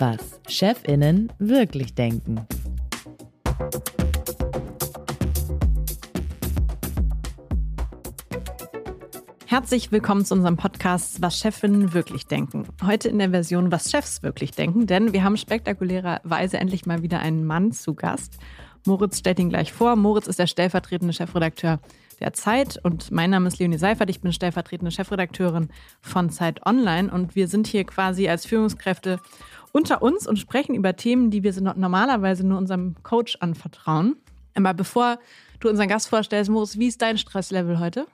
[0.00, 2.46] Was Chefinnen wirklich denken.
[9.46, 12.66] Herzlich willkommen zu unserem Podcast Was Chefinnen wirklich denken.
[12.84, 17.20] Heute in der Version Was Chefs wirklich denken, denn wir haben spektakulärerweise endlich mal wieder
[17.20, 18.38] einen Mann zu Gast.
[18.86, 19.96] Moritz stellt ihn gleich vor.
[19.96, 21.80] Moritz ist der stellvertretende Chefredakteur
[22.20, 24.10] der Zeit und mein Name ist Leonie Seifert.
[24.10, 25.68] Ich bin stellvertretende Chefredakteurin
[26.00, 29.20] von Zeit Online und wir sind hier quasi als Führungskräfte
[29.72, 34.16] unter uns und sprechen über Themen, die wir normalerweise nur unserem Coach anvertrauen.
[34.54, 35.18] Aber bevor
[35.60, 38.06] du unseren Gast vorstellst, Moritz, wie ist dein Stresslevel heute?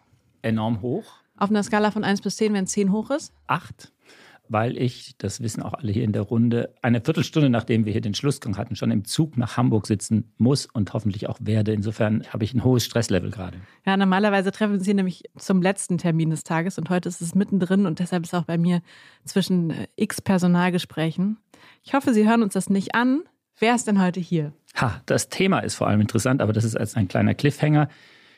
[0.42, 1.04] Enorm hoch.
[1.36, 3.32] Auf einer Skala von 1 bis 10, wenn 10 hoch ist?
[3.46, 3.92] 8,
[4.48, 8.00] weil ich, das wissen auch alle hier in der Runde, eine Viertelstunde nachdem wir hier
[8.00, 11.72] den Schlussgang hatten, schon im Zug nach Hamburg sitzen muss und hoffentlich auch werde.
[11.72, 13.58] Insofern habe ich ein hohes Stresslevel gerade.
[13.84, 17.20] Ja, normalerweise treffen wir uns hier nämlich zum letzten Termin des Tages und heute ist
[17.20, 18.82] es mittendrin und deshalb ist auch bei mir
[19.24, 21.38] zwischen äh, x Personalgesprächen.
[21.82, 23.22] Ich hoffe, Sie hören uns das nicht an.
[23.58, 24.52] Wer ist denn heute hier?
[24.76, 27.88] Ha, das Thema ist vor allem interessant, aber das ist als ein kleiner Cliffhanger.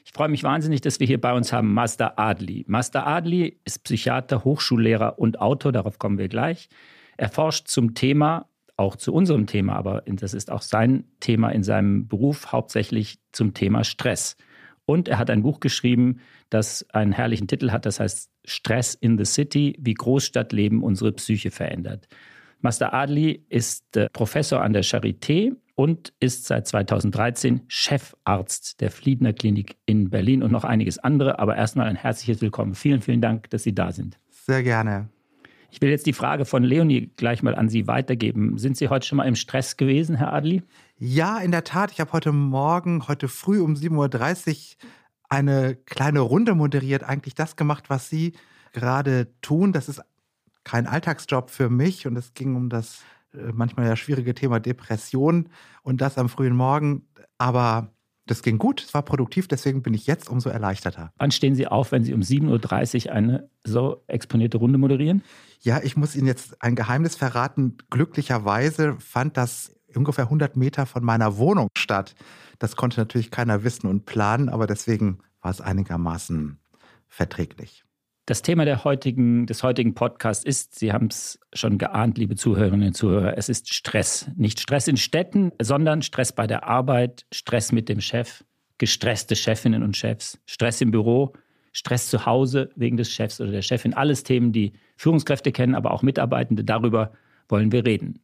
[0.08, 2.64] Ich freue mich wahnsinnig, dass wir hier bei uns haben Master Adli.
[2.66, 6.70] Master Adli ist Psychiater, Hochschullehrer und Autor, darauf kommen wir gleich.
[7.18, 8.48] Er forscht zum Thema,
[8.78, 13.52] auch zu unserem Thema, aber das ist auch sein Thema in seinem Beruf, hauptsächlich zum
[13.52, 14.38] Thema Stress.
[14.86, 19.18] Und er hat ein Buch geschrieben, das einen herrlichen Titel hat, das heißt Stress in
[19.18, 22.08] the City, wie Großstadtleben unsere Psyche verändert.
[22.62, 29.32] Master Adli ist äh, Professor an der Charité und ist seit 2013 Chefarzt der Fliedner
[29.32, 31.38] Klinik in Berlin und noch einiges andere.
[31.38, 32.74] Aber erstmal ein herzliches Willkommen.
[32.74, 34.18] Vielen, vielen Dank, dass Sie da sind.
[34.28, 35.08] Sehr gerne.
[35.70, 38.58] Ich will jetzt die Frage von Leonie gleich mal an Sie weitergeben.
[38.58, 40.64] Sind Sie heute schon mal im Stress gewesen, Herr Adli?
[40.96, 41.92] Ja, in der Tat.
[41.92, 44.88] Ich habe heute Morgen, heute früh um 7.30 Uhr
[45.28, 47.04] eine kleine Runde moderiert.
[47.04, 48.32] Eigentlich das gemacht, was Sie
[48.72, 49.72] gerade tun.
[49.72, 50.02] Das ist
[50.64, 55.48] kein Alltagsjob für mich und es ging um das manchmal ja schwierige Thema Depression
[55.82, 57.08] und das am frühen Morgen.
[57.38, 57.92] Aber
[58.26, 61.12] das ging gut, es war produktiv, deswegen bin ich jetzt umso erleichterter.
[61.16, 65.22] Wann stehen Sie auf, wenn Sie um 7.30 Uhr eine so exponierte Runde moderieren?
[65.60, 67.78] Ja, ich muss Ihnen jetzt ein Geheimnis verraten.
[67.90, 72.14] Glücklicherweise fand das ungefähr 100 Meter von meiner Wohnung statt.
[72.58, 76.58] Das konnte natürlich keiner wissen und planen, aber deswegen war es einigermaßen
[77.06, 77.84] verträglich.
[78.28, 82.88] Das Thema der heutigen, des heutigen Podcasts ist, Sie haben es schon geahnt, liebe Zuhörerinnen
[82.88, 84.30] und Zuhörer, es ist Stress.
[84.36, 88.44] Nicht Stress in Städten, sondern Stress bei der Arbeit, Stress mit dem Chef,
[88.76, 91.32] gestresste Chefinnen und Chefs, Stress im Büro,
[91.72, 93.94] Stress zu Hause wegen des Chefs oder der Chefin.
[93.94, 96.64] Alles Themen, die Führungskräfte kennen, aber auch Mitarbeitende.
[96.64, 97.12] Darüber
[97.48, 98.20] wollen wir reden.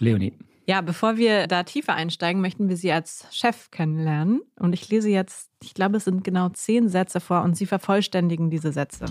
[0.00, 0.34] Leonie.
[0.66, 4.40] Ja, bevor wir da tiefer einsteigen, möchten wir Sie als Chef kennenlernen.
[4.58, 8.48] Und ich lese jetzt, ich glaube, es sind genau zehn Sätze vor und Sie vervollständigen
[8.48, 9.04] diese Sätze.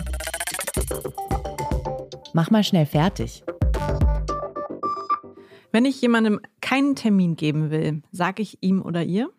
[2.34, 3.44] Mach mal schnell fertig.
[5.72, 9.30] Wenn ich jemandem keinen Termin geben will, sage ich ihm oder ihr?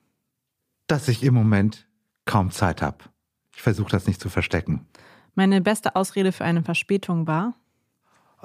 [0.86, 1.88] Dass ich im Moment
[2.26, 2.98] kaum Zeit habe.
[3.54, 4.86] Ich versuche das nicht zu verstecken.
[5.34, 7.54] Meine beste Ausrede für eine Verspätung war?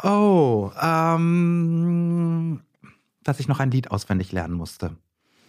[0.02, 2.62] Oh, ähm,
[3.24, 4.96] dass ich noch ein Lied auswendig lernen musste.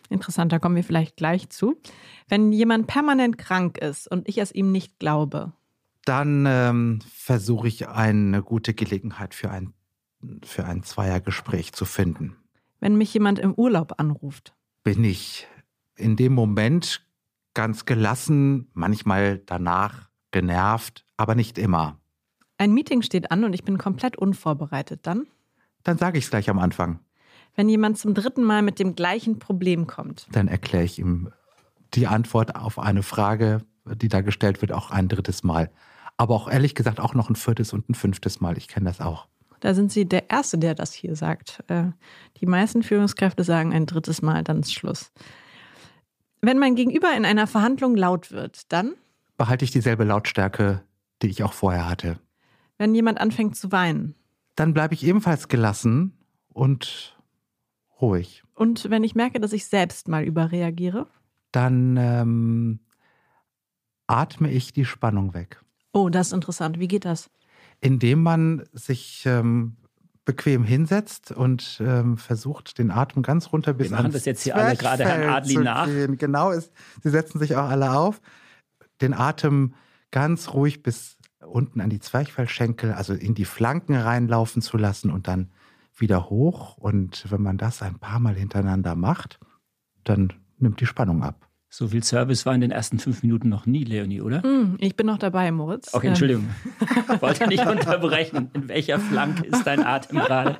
[0.08, 1.80] Interessant, da kommen wir vielleicht gleich zu.
[2.28, 5.52] Wenn jemand permanent krank ist und ich es ihm nicht glaube,
[6.04, 9.72] dann ähm, versuche ich eine gute Gelegenheit für ein,
[10.44, 12.36] für ein Zweiergespräch zu finden.
[12.80, 15.46] Wenn mich jemand im Urlaub anruft, bin ich
[15.94, 17.06] in dem Moment
[17.54, 22.00] ganz gelassen, manchmal danach genervt, aber nicht immer.
[22.58, 25.26] Ein Meeting steht an und ich bin komplett unvorbereitet, dann?
[25.84, 27.00] Dann sage ich es gleich am Anfang
[27.54, 30.26] wenn jemand zum dritten Mal mit dem gleichen Problem kommt?
[30.32, 31.30] Dann erkläre ich ihm
[31.94, 35.70] die Antwort auf eine Frage, die da gestellt wird, auch ein drittes Mal.
[36.16, 38.58] Aber auch ehrlich gesagt auch noch ein viertes und ein fünftes Mal.
[38.58, 39.26] Ich kenne das auch.
[39.60, 41.62] Da sind Sie der Erste, der das hier sagt.
[41.68, 41.90] Äh,
[42.40, 45.12] die meisten Führungskräfte sagen ein drittes Mal, dann ist Schluss.
[46.40, 48.94] Wenn mein Gegenüber in einer Verhandlung laut wird, dann?
[49.36, 50.82] Behalte ich dieselbe Lautstärke,
[51.20, 52.18] die ich auch vorher hatte.
[52.78, 54.14] Wenn jemand anfängt zu weinen?
[54.56, 56.16] Dann bleibe ich ebenfalls gelassen
[56.48, 57.19] und
[58.00, 58.42] ruhig.
[58.54, 61.06] Und wenn ich merke, dass ich selbst mal überreagiere?
[61.52, 62.80] Dann ähm,
[64.06, 65.62] atme ich die Spannung weg.
[65.92, 66.78] Oh, das ist interessant.
[66.78, 67.30] Wie geht das?
[67.80, 69.76] Indem man sich ähm,
[70.24, 74.54] bequem hinsetzt und ähm, versucht, den Atem ganz runter bis Wir machen das jetzt hier
[74.54, 75.86] alle gerade Herrn Adli nach.
[75.86, 76.72] Genau, ist,
[77.02, 78.20] sie setzen sich auch alle auf.
[79.00, 79.74] Den Atem
[80.10, 85.26] ganz ruhig bis unten an die Zwerchfellschenkel, also in die Flanken reinlaufen zu lassen und
[85.26, 85.50] dann
[86.00, 86.76] wieder hoch.
[86.76, 89.38] Und wenn man das ein paar Mal hintereinander macht,
[90.04, 91.50] dann nimmt die Spannung ab.
[91.72, 94.44] So viel Service war in den ersten fünf Minuten noch nie, Leonie, oder?
[94.44, 95.94] Mm, ich bin noch dabei, Moritz.
[95.94, 96.48] Okay, Entschuldigung.
[96.80, 97.20] Ähm.
[97.20, 98.50] Wollte nicht unterbrechen.
[98.54, 100.58] In welcher Flanke ist dein Atem gerade?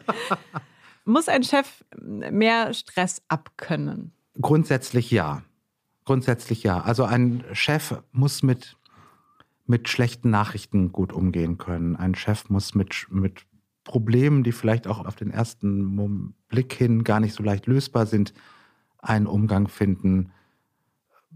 [1.05, 4.13] Muss ein Chef mehr Stress abkönnen?
[4.41, 5.43] Grundsätzlich ja.
[6.05, 6.81] Grundsätzlich ja.
[6.81, 8.77] Also ein Chef muss mit,
[9.67, 11.97] mit schlechten Nachrichten gut umgehen können.
[11.97, 13.47] Ein Chef muss mit, mit
[13.85, 18.35] Problemen, die vielleicht auch auf den ersten Blick hin gar nicht so leicht lösbar sind,
[18.99, 20.33] einen Umgang finden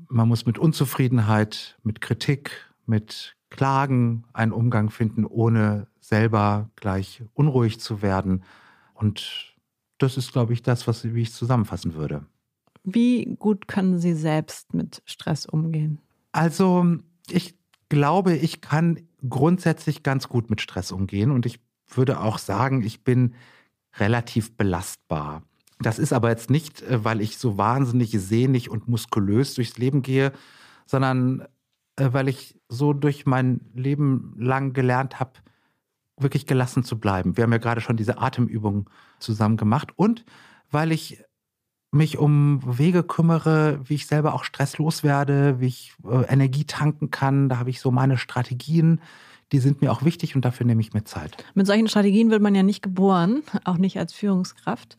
[0.09, 7.81] man muss mit Unzufriedenheit, mit Kritik, mit Klagen einen Umgang finden, ohne selber gleich unruhig
[7.81, 8.45] zu werden.
[8.95, 9.55] Und
[9.99, 12.27] das ist, glaube ich, das, was wie ich es zusammenfassen würde.
[12.83, 16.01] Wie gut können Sie selbst mit Stress umgehen?
[16.33, 16.99] Also,
[17.31, 17.55] ich
[17.89, 23.05] glaube, ich kann grundsätzlich ganz gut mit Stress umgehen und ich würde auch sagen, ich
[23.05, 23.35] bin
[23.99, 25.43] relativ belastbar.
[25.81, 30.03] Das ist aber jetzt nicht, äh, weil ich so wahnsinnig sehnig und muskulös durchs Leben
[30.03, 30.33] gehe,
[30.87, 31.47] sondern
[31.97, 35.33] äh, weil ich so durch mein Leben lang gelernt habe,
[36.17, 37.37] wirklich gelassen zu bleiben.
[37.37, 38.89] Wir haben ja gerade schon diese Atemübung
[39.19, 40.25] zusammen gemacht und
[40.71, 41.23] weil ich
[41.91, 47.11] mich um Wege kümmere, wie ich selber auch stresslos werde, wie ich äh, Energie tanken
[47.11, 47.49] kann.
[47.49, 49.01] Da habe ich so meine Strategien,
[49.55, 51.37] die sind mir auch wichtig und dafür nehme ich mir Zeit.
[51.55, 54.97] Mit solchen Strategien wird man ja nicht geboren, auch nicht als Führungskraft.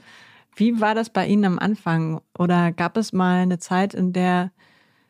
[0.55, 2.21] Wie war das bei Ihnen am Anfang?
[2.37, 4.53] Oder gab es mal eine Zeit, in der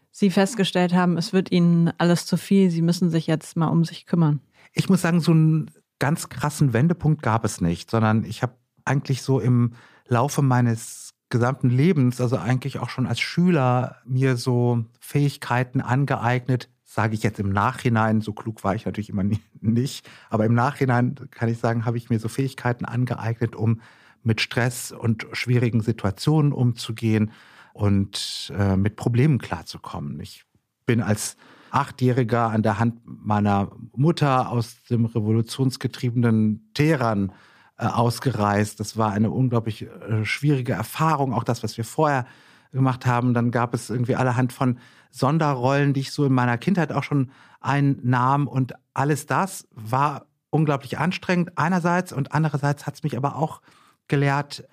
[0.09, 3.85] Sie festgestellt haben, es wird Ihnen alles zu viel, Sie müssen sich jetzt mal um
[3.85, 4.39] sich kümmern?
[4.73, 5.69] Ich muss sagen, so einen
[5.99, 9.73] ganz krassen Wendepunkt gab es nicht, sondern ich habe eigentlich so im
[10.07, 17.13] Laufe meines gesamten Lebens, also eigentlich auch schon als Schüler, mir so Fähigkeiten angeeignet, sage
[17.13, 19.25] ich jetzt im Nachhinein, so klug war ich natürlich immer
[19.61, 23.81] nicht, aber im Nachhinein kann ich sagen, habe ich mir so Fähigkeiten angeeignet, um
[24.23, 27.31] mit Stress und schwierigen Situationen umzugehen
[27.73, 30.21] und äh, mit Problemen klarzukommen.
[30.21, 30.45] Ich
[30.85, 31.35] bin als
[31.69, 37.33] Achtjähriger an der Hand meiner Mutter aus dem revolutionsgetriebenen Teheran
[37.77, 38.79] äh, ausgereist.
[38.79, 42.25] Das war eine unglaublich äh, schwierige Erfahrung, auch das, was wir vorher
[42.71, 43.33] gemacht haben.
[43.33, 44.77] Dann gab es irgendwie allerhand von
[45.15, 47.31] Sonderrollen, die ich so in meiner Kindheit auch schon
[47.61, 48.47] einnahm.
[48.47, 53.61] Und alles das war unglaublich anstrengend einerseits und andererseits hat es mich aber auch
[54.07, 54.67] gelehrt,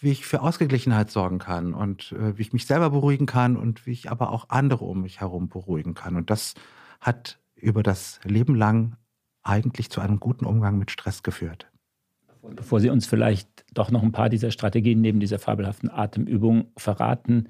[0.00, 3.86] wie ich für Ausgeglichenheit sorgen kann und äh, wie ich mich selber beruhigen kann und
[3.86, 6.16] wie ich aber auch andere um mich herum beruhigen kann.
[6.16, 6.54] Und das
[7.00, 8.96] hat über das Leben lang
[9.42, 11.70] eigentlich zu einem guten Umgang mit Stress geführt.
[12.42, 17.48] Bevor Sie uns vielleicht doch noch ein paar dieser Strategien neben dieser fabelhaften Atemübung verraten,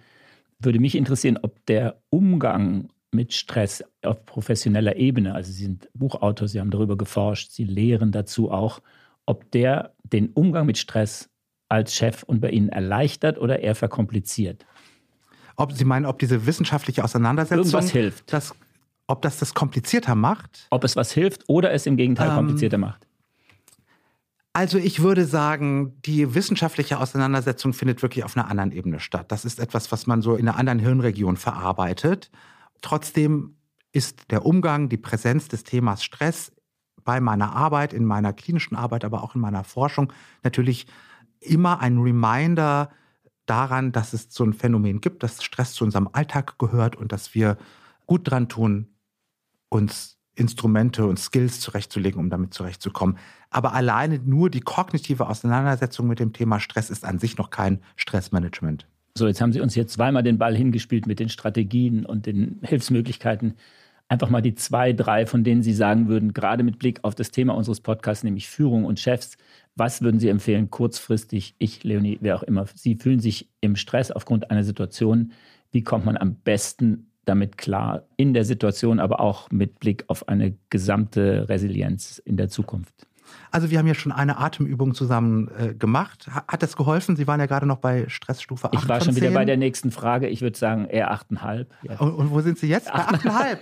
[0.64, 6.49] würde mich interessieren, ob der Umgang mit Stress auf professioneller Ebene, also Sie sind Buchautor,
[6.49, 8.81] Sie haben darüber geforscht, Sie lehren dazu auch,
[9.26, 11.29] ob der den Umgang mit Stress
[11.69, 14.67] als Chef und bei Ihnen erleichtert oder eher verkompliziert?
[15.56, 18.32] Ob Sie meinen, ob diese wissenschaftliche Auseinandersetzung Irgendwas hilft.
[18.32, 18.55] Das,
[19.06, 20.67] ob das das komplizierter macht?
[20.70, 23.06] Ob es was hilft oder es im Gegenteil ähm, komplizierter macht?
[24.55, 29.33] Also ich würde sagen, die wissenschaftliche Auseinandersetzung findet wirklich auf einer anderen Ebene statt.
[29.33, 32.31] Das ist etwas, was man so in einer anderen Hirnregion verarbeitet.
[32.83, 33.57] Trotzdem
[33.93, 36.53] ist der Umgang, die Präsenz des Themas Stress
[37.05, 40.13] bei meiner Arbeit, in meiner klinischen Arbeit, aber auch in meiner Forschung
[40.43, 40.87] natürlich
[41.41, 42.91] immer ein Reminder
[43.47, 47.35] daran, dass es so ein Phänomen gibt, dass Stress zu unserem Alltag gehört und dass
[47.35, 47.57] wir
[48.07, 48.95] gut dran tun,
[49.69, 53.19] uns Instrumente und Skills zurechtzulegen, um damit zurechtzukommen.
[53.51, 57.81] Aber alleine nur die kognitive Auseinandersetzung mit dem Thema Stress ist an sich noch kein
[57.96, 58.86] Stressmanagement.
[59.17, 62.60] So, jetzt haben Sie uns jetzt zweimal den Ball hingespielt mit den Strategien und den
[62.62, 63.55] Hilfsmöglichkeiten
[64.08, 67.31] einfach mal die zwei, drei, von denen Sie sagen würden, gerade mit Blick auf das
[67.31, 69.36] Thema unseres Podcasts, nämlich Führung und Chefs,
[69.74, 74.10] was würden Sie empfehlen, kurzfristig, ich, Leonie, wer auch immer, Sie fühlen sich im Stress
[74.10, 75.32] aufgrund einer Situation,
[75.72, 80.29] wie kommt man am besten damit klar in der Situation, aber auch mit Blick auf
[80.29, 83.06] eine gesamte Resilienz in der Zukunft?
[83.50, 86.29] Also wir haben ja schon eine Atemübung zusammen äh, gemacht.
[86.48, 87.17] Hat das geholfen?
[87.17, 89.91] Sie waren ja gerade noch bei Stressstufe 8 Ich war schon wieder bei der nächsten
[89.91, 90.29] Frage.
[90.29, 91.67] Ich würde sagen eher 8,5.
[91.82, 91.98] Ja.
[91.98, 92.93] Und, und, wo sind Sie jetzt?
[92.93, 93.58] Bei 8,5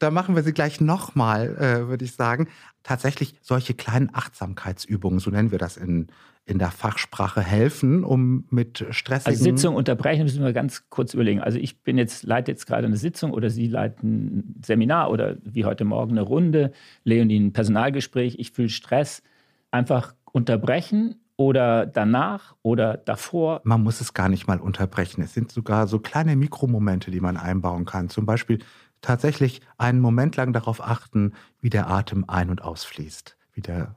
[0.00, 2.48] da machen wir sie gleich nochmal, äh, würde ich sagen.
[2.82, 6.08] Tatsächlich solche kleinen Achtsamkeitsübungen, so nennen wir das in,
[6.46, 9.32] in der Fachsprache, helfen, um mit stressigen...
[9.32, 11.40] Also Sitzung unterbrechen, müssen wir ganz kurz überlegen.
[11.40, 15.36] Also ich bin jetzt, leite jetzt gerade eine Sitzung oder Sie leiten ein Seminar oder
[15.44, 16.72] wie heute Morgen eine Runde,
[17.04, 19.22] Leonie ein Personalgespräch, ich fühle Stress.
[19.70, 23.60] Einfach unterbrechen oder danach oder davor?
[23.64, 25.22] Man muss es gar nicht mal unterbrechen.
[25.22, 28.08] Es sind sogar so kleine Mikromomente, die man einbauen kann.
[28.08, 28.58] Zum Beispiel
[29.00, 33.96] tatsächlich einen Moment lang darauf achten, wie der Atem ein- und ausfließt, wie der, der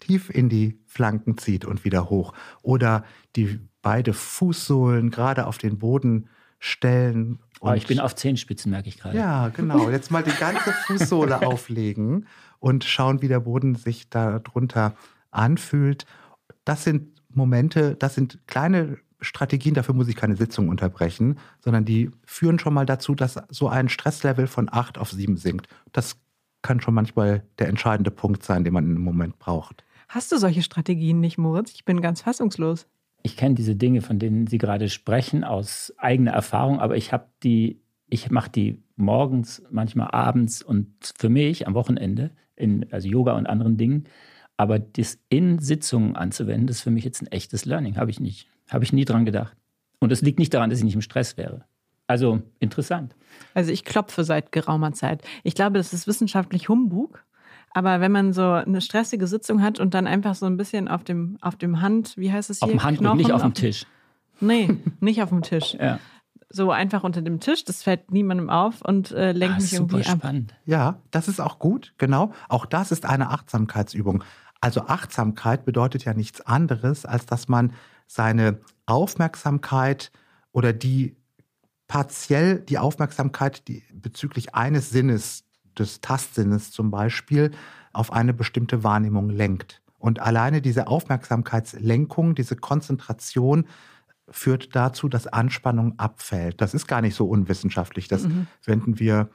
[0.00, 2.32] tief in die Flanken zieht und wieder hoch.
[2.62, 7.38] Oder die beide Fußsohlen gerade auf den Boden stellen.
[7.60, 9.16] Oh, ich bin auf Zehenspitzen, merke ich gerade.
[9.16, 9.90] Ja, genau.
[9.90, 12.26] Jetzt mal die ganze Fußsohle auflegen
[12.58, 14.94] und schauen, wie der Boden sich darunter
[15.30, 16.06] anfühlt.
[16.64, 22.10] Das sind Momente, das sind kleine Strategien, dafür muss ich keine Sitzung unterbrechen, sondern die
[22.24, 25.68] führen schon mal dazu, dass so ein Stresslevel von 8 auf 7 sinkt.
[25.92, 26.16] Das
[26.66, 29.84] kann schon manchmal der entscheidende Punkt sein, den man im Moment braucht.
[30.08, 31.72] Hast du solche Strategien nicht, Moritz?
[31.72, 32.88] Ich bin ganz fassungslos.
[33.22, 37.28] Ich kenne diese Dinge, von denen Sie gerade sprechen, aus eigener Erfahrung, aber ich habe
[37.44, 43.36] die, ich mache die morgens, manchmal abends und für mich am Wochenende, in, also Yoga
[43.36, 44.04] und anderen Dingen.
[44.56, 47.96] Aber das in Sitzungen anzuwenden, das ist für mich jetzt ein echtes Learning.
[47.96, 48.48] Habe ich nicht.
[48.68, 49.56] Habe ich nie dran gedacht.
[50.00, 51.64] Und es liegt nicht daran, dass ich nicht im Stress wäre.
[52.06, 53.14] Also interessant.
[53.54, 55.22] Also ich klopfe seit geraumer Zeit.
[55.42, 57.22] Ich glaube, das ist wissenschaftlich Humbug.
[57.74, 61.04] Aber wenn man so eine stressige Sitzung hat und dann einfach so ein bisschen auf
[61.04, 62.66] dem, auf dem Hand, wie heißt es hier?
[62.66, 63.84] Auf dem Handbuch, nicht auf dem Tisch.
[64.40, 65.74] Nee, nicht auf dem Tisch.
[65.78, 65.98] Ja.
[66.48, 69.96] So einfach unter dem Tisch, das fällt niemandem auf und äh, lenkt Ah, mich super
[69.96, 70.18] irgendwie ab.
[70.18, 70.54] spannend.
[70.64, 72.32] Ja, das ist auch gut, genau.
[72.48, 74.24] Auch das ist eine Achtsamkeitsübung.
[74.60, 77.72] Also Achtsamkeit bedeutet ja nichts anderes, als dass man
[78.06, 80.12] seine Aufmerksamkeit
[80.52, 81.16] oder die
[81.88, 85.44] partiell die Aufmerksamkeit die bezüglich eines Sinnes,
[85.78, 87.50] des Tastsinnes zum Beispiel,
[87.92, 89.82] auf eine bestimmte Wahrnehmung lenkt.
[89.98, 93.66] Und alleine diese Aufmerksamkeitslenkung, diese Konzentration
[94.28, 96.60] führt dazu, dass Anspannung abfällt.
[96.60, 98.08] Das ist gar nicht so unwissenschaftlich.
[98.08, 98.26] Das
[98.64, 99.28] wenden wir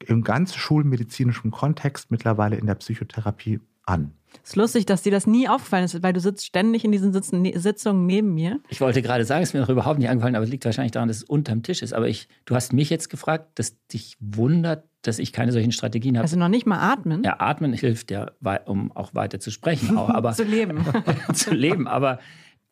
[0.00, 4.12] im ganz schulmedizinischen Kontext mittlerweile in der Psychotherapie an.
[4.42, 7.12] Es ist lustig, dass dir das nie aufgefallen ist, weil du sitzt ständig in diesen
[7.12, 8.60] Sitzen, ne, Sitzungen neben mir.
[8.68, 10.92] Ich wollte gerade sagen, es ist mir noch überhaupt nicht angefallen, aber es liegt wahrscheinlich
[10.92, 11.92] daran, dass es unterm Tisch ist.
[11.92, 16.16] Aber ich, du hast mich jetzt gefragt, dass dich wundert, dass ich keine solchen Strategien
[16.16, 16.22] habe.
[16.24, 17.22] Also noch nicht mal atmen.
[17.24, 18.30] ja, atmen hilft ja,
[18.66, 20.84] um auch weiter zu sprechen, auch, aber Zu leben.
[21.34, 21.86] zu leben.
[21.86, 22.18] Aber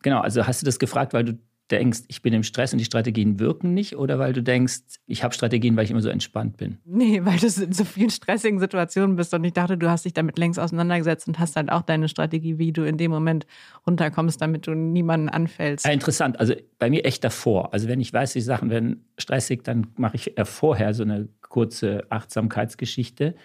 [0.01, 1.39] genau, also hast du das gefragt, weil du
[1.71, 5.23] denkst, ich bin im Stress und die Strategien wirken nicht, oder weil du denkst, ich
[5.23, 6.77] habe Strategien, weil ich immer so entspannt bin?
[6.85, 10.13] Nee, weil du in so vielen stressigen Situationen bist und ich dachte, du hast dich
[10.13, 13.45] damit längst auseinandergesetzt und hast halt auch deine Strategie, wie du in dem Moment
[13.85, 15.85] runterkommst, damit du niemanden anfällst.
[15.85, 16.39] Ja, interessant.
[16.39, 17.73] Also bei mir echt davor.
[17.73, 21.27] Also wenn ich weiß, die Sachen werden stressig, dann mache ich äh, vorher so eine
[21.41, 23.35] kurze Achtsamkeitsgeschichte.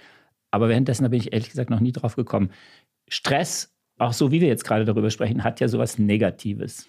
[0.50, 2.50] Aber währenddessen da bin ich ehrlich gesagt noch nie drauf gekommen.
[3.08, 6.88] Stress, auch so wie wir jetzt gerade darüber sprechen, hat ja sowas Negatives.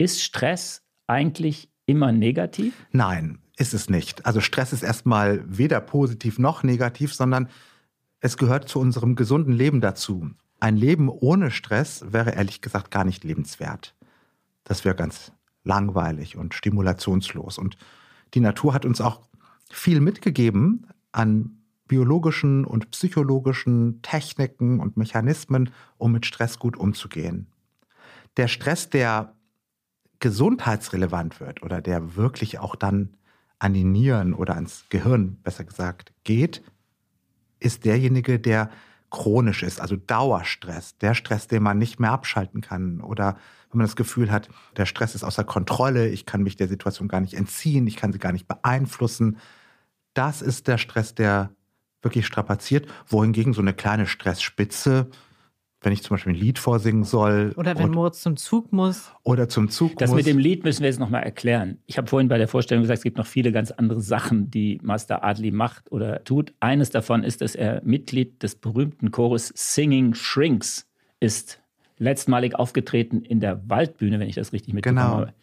[0.00, 2.72] Ist Stress eigentlich immer negativ?
[2.90, 4.24] Nein, ist es nicht.
[4.24, 7.50] Also Stress ist erstmal weder positiv noch negativ, sondern
[8.20, 10.30] es gehört zu unserem gesunden Leben dazu.
[10.58, 13.94] Ein Leben ohne Stress wäre ehrlich gesagt gar nicht lebenswert.
[14.64, 15.32] Das wäre ganz
[15.64, 17.58] langweilig und stimulationslos.
[17.58, 17.76] Und
[18.32, 19.20] die Natur hat uns auch
[19.70, 27.48] viel mitgegeben an biologischen und psychologischen Techniken und Mechanismen, um mit Stress gut umzugehen.
[28.38, 29.34] Der Stress, der
[30.20, 33.16] gesundheitsrelevant wird oder der wirklich auch dann
[33.58, 36.62] an die Nieren oder ans Gehirn, besser gesagt, geht,
[37.58, 38.70] ist derjenige, der
[39.10, 43.36] chronisch ist, also Dauerstress, der Stress, den man nicht mehr abschalten kann oder
[43.70, 47.08] wenn man das Gefühl hat, der Stress ist außer Kontrolle, ich kann mich der Situation
[47.08, 49.38] gar nicht entziehen, ich kann sie gar nicht beeinflussen.
[50.14, 51.50] Das ist der Stress, der
[52.02, 55.08] wirklich strapaziert, wohingegen so eine kleine Stressspitze,
[55.82, 59.12] wenn ich zum Beispiel ein Lied vorsingen soll Oder wenn und, Moritz zum Zug muss.
[59.22, 60.18] oder zum Zug Das muss.
[60.18, 61.78] mit dem Lied müssen wir jetzt nochmal erklären.
[61.86, 64.78] Ich habe vorhin bei der Vorstellung gesagt, es gibt noch viele ganz andere Sachen, die
[64.82, 66.52] Master Adli macht oder tut.
[66.60, 70.86] Eines davon ist, dass er Mitglied des berühmten Chores Singing Shrinks
[71.18, 71.60] ist.
[71.98, 75.16] Letztmalig aufgetreten in der Waldbühne, wenn ich das richtig mitbekommen Genau.
[75.16, 75.34] habe.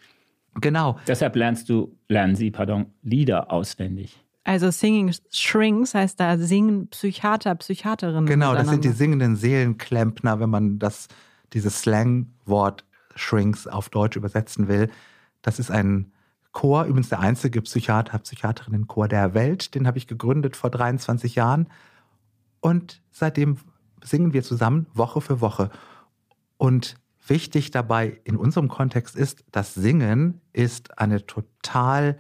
[0.60, 4.18] Genau, Deshalb lernst du, lernen sie, pardon, Lieder auswendig.
[4.48, 8.28] Also Singing Shrinks heißt da singen Psychiater, Psychiaterinnen.
[8.28, 11.10] Genau, das sind die singenden Seelenklempner, wenn man das,
[11.52, 12.86] dieses Slangwort
[13.18, 14.90] Shrinks auf Deutsch übersetzen will.
[15.42, 16.14] Das ist ein
[16.54, 19.76] Chor, übrigens der einzige Psychiater, Psychiaterinnenchor der Welt.
[19.76, 21.68] Den habe ich gegründet vor 23 Jahren.
[22.62, 23.58] Und seitdem
[24.02, 25.72] singen wir zusammen Woche für Woche.
[26.56, 26.96] Und
[27.28, 32.18] wichtig dabei in unserem Kontext ist, das Singen ist eine total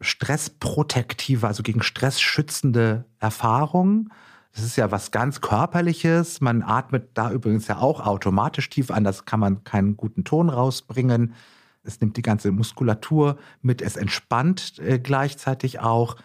[0.00, 4.10] stressprotektive, also gegen Stress schützende Erfahrung.
[4.54, 6.40] Das ist ja was ganz Körperliches.
[6.40, 10.48] Man atmet da übrigens ja auch automatisch tief an, das kann man keinen guten Ton
[10.48, 11.34] rausbringen.
[11.82, 16.16] Es nimmt die ganze Muskulatur mit, es entspannt äh, gleichzeitig auch.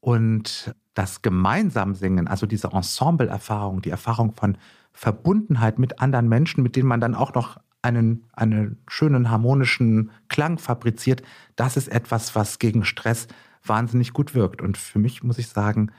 [0.00, 4.58] Und das gemeinsam Singen, also diese Ensemble-Erfahrung, die Erfahrung von
[4.92, 10.58] Verbundenheit mit anderen Menschen, mit denen man dann auch noch einen, einen schönen harmonischen Klang
[10.58, 11.22] fabriziert,
[11.56, 13.28] das ist etwas, was gegen Stress
[13.64, 14.62] wahnsinnig gut wirkt.
[14.62, 15.90] Und für mich muss ich sagen,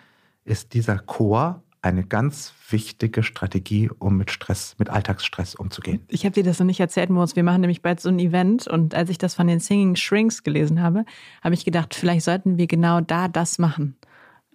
[0.44, 6.02] ist dieser Chor eine ganz wichtige Strategie, um mit Stress, mit Alltagsstress umzugehen.
[6.10, 7.36] Ich habe dir das noch nicht erzählt, Moritz.
[7.36, 10.44] Wir machen nämlich bald so ein Event und als ich das von den Singing Shrinks
[10.44, 11.06] gelesen habe,
[11.42, 13.96] habe ich gedacht, vielleicht sollten wir genau da das machen.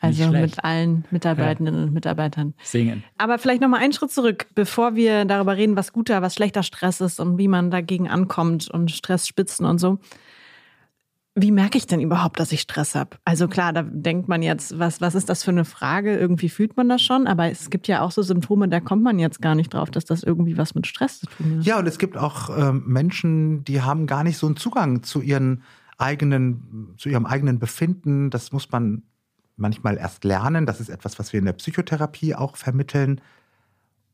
[0.05, 1.83] Also mit allen Mitarbeitenden ja.
[1.85, 2.55] und Mitarbeitern.
[2.63, 3.05] Singen.
[3.19, 7.01] Aber vielleicht nochmal einen Schritt zurück, bevor wir darüber reden, was guter, was schlechter Stress
[7.01, 9.99] ist und wie man dagegen ankommt und Stressspitzen und so.
[11.37, 13.17] Wie merke ich denn überhaupt, dass ich Stress habe?
[13.25, 16.17] Also klar, da denkt man jetzt, was, was ist das für eine Frage?
[16.17, 19.19] Irgendwie fühlt man das schon, aber es gibt ja auch so Symptome, da kommt man
[19.19, 21.67] jetzt gar nicht drauf, dass das irgendwie was mit Stress zu tun hat.
[21.67, 25.21] Ja, und es gibt auch äh, Menschen, die haben gar nicht so einen Zugang zu
[25.23, 25.65] ihren
[25.99, 28.31] eigenen, zu ihrem eigenen Befinden.
[28.31, 29.03] Das muss man
[29.57, 30.67] manchmal erst lernen.
[30.67, 33.21] Das ist etwas, was wir in der Psychotherapie auch vermitteln.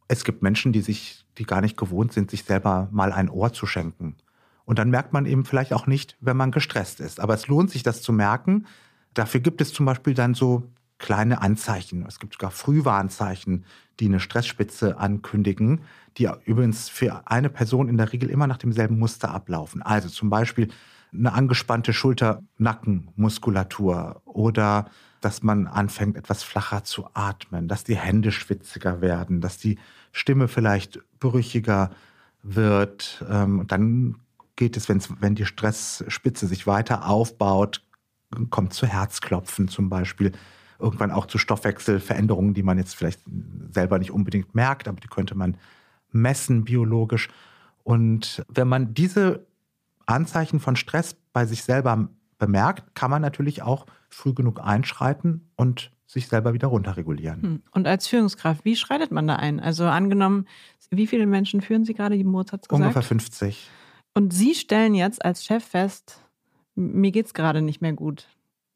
[0.09, 3.52] Es gibt Menschen, die sich, die gar nicht gewohnt sind, sich selber mal ein Ohr
[3.52, 4.16] zu schenken.
[4.64, 7.20] Und dann merkt man eben vielleicht auch nicht, wenn man gestresst ist.
[7.20, 8.66] Aber es lohnt sich, das zu merken.
[9.14, 10.62] Dafür gibt es zum Beispiel dann so
[10.99, 12.04] kleine Anzeichen.
[12.06, 13.64] Es gibt sogar Frühwarnzeichen,
[13.99, 15.80] die eine Stressspitze ankündigen,
[16.18, 19.82] die übrigens für eine Person in der Regel immer nach demselben Muster ablaufen.
[19.82, 20.68] Also zum Beispiel
[21.12, 24.88] eine angespannte Schulter-Nackenmuskulatur oder
[25.21, 29.79] dass man anfängt, etwas flacher zu atmen, dass die Hände schwitziger werden, dass die
[30.12, 31.91] Stimme vielleicht brüchiger
[32.43, 33.25] wird.
[33.29, 34.17] Ähm, dann
[34.57, 37.83] geht es, wenn die Stressspitze sich weiter aufbaut,
[38.50, 40.33] kommt zu Herzklopfen zum Beispiel,
[40.79, 43.21] irgendwann auch zu Stoffwechselveränderungen, die man jetzt vielleicht
[43.71, 45.57] selber nicht unbedingt merkt, aber die könnte man
[46.11, 47.29] messen biologisch.
[47.83, 49.47] Und wenn man diese
[50.07, 52.09] Anzeichen von Stress bei sich selber
[52.40, 57.42] bemerkt, kann man natürlich auch früh genug einschreiten und sich selber wieder runterregulieren.
[57.42, 57.62] Hm.
[57.70, 59.61] Und als Führungskraft, wie schreitet man da ein?
[59.61, 60.47] Also angenommen,
[60.90, 62.16] wie viele Menschen führen Sie gerade?
[62.16, 62.82] Die Mozart gesagt?
[62.82, 63.70] Ungefähr 50.
[64.14, 66.20] Und Sie stellen jetzt als Chef fest,
[66.75, 68.26] mir geht es gerade nicht mehr gut.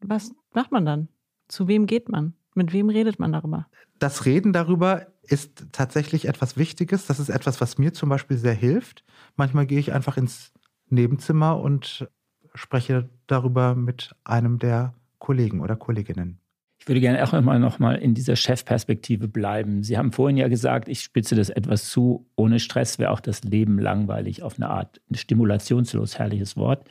[0.01, 1.09] Was macht man dann?
[1.49, 2.35] Zu wem geht man?
[2.55, 3.67] Mit wem redet man darüber?
[3.99, 7.07] Das Reden darüber ist tatsächlich etwas Wichtiges.
[7.07, 9.05] Das ist etwas, was mir zum Beispiel sehr hilft.
[9.35, 10.53] Manchmal gehe ich einfach ins
[10.89, 12.09] Nebenzimmer und
[12.55, 16.39] spreche darüber mit einem der Kollegen oder Kolleginnen.
[16.79, 19.83] Ich würde gerne auch immer noch mal in dieser Chefperspektive bleiben.
[19.83, 22.27] Sie haben vorhin ja gesagt, ich spitze das etwas zu.
[22.37, 26.87] Ohne Stress wäre auch das Leben langweilig auf eine Art stimulationslos, herrliches Wort.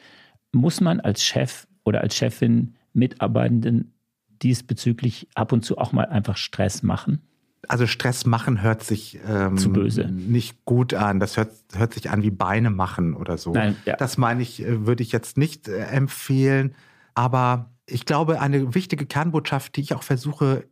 [0.52, 3.94] Muss man als Chef oder als Chefin Mitarbeitenden
[4.42, 7.22] diesbezüglich ab und zu auch mal einfach Stress machen?
[7.68, 10.06] Also Stress machen hört sich ähm, zu böse.
[10.06, 11.20] nicht gut an.
[11.20, 13.54] Das hört, hört sich an wie Beine machen oder so.
[13.54, 13.96] Nein, ja.
[13.96, 16.76] Das meine ich, äh, würde ich jetzt nicht äh, empfehlen.
[17.14, 20.66] Aber ich glaube, eine wichtige Kernbotschaft, die ich auch versuche,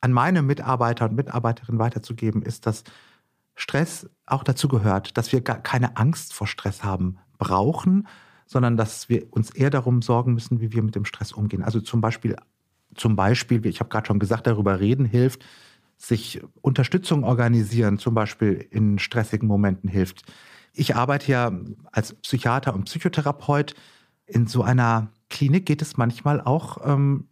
[0.00, 2.84] an meine Mitarbeiter und Mitarbeiterinnen weiterzugeben, ist, dass
[3.54, 8.06] Stress auch dazu gehört, dass wir gar keine Angst vor Stress haben brauchen,
[8.46, 11.62] sondern dass wir uns eher darum sorgen müssen, wie wir mit dem Stress umgehen.
[11.62, 12.36] Also zum Beispiel,
[12.94, 15.44] zum Beispiel, ich habe gerade schon gesagt, darüber reden hilft,
[16.08, 20.22] sich Unterstützung organisieren, zum Beispiel in stressigen Momenten hilft.
[20.72, 21.52] Ich arbeite ja
[21.92, 23.74] als Psychiater und Psychotherapeut
[24.26, 27.28] in so einer Klinik geht es manchmal auch, ähm,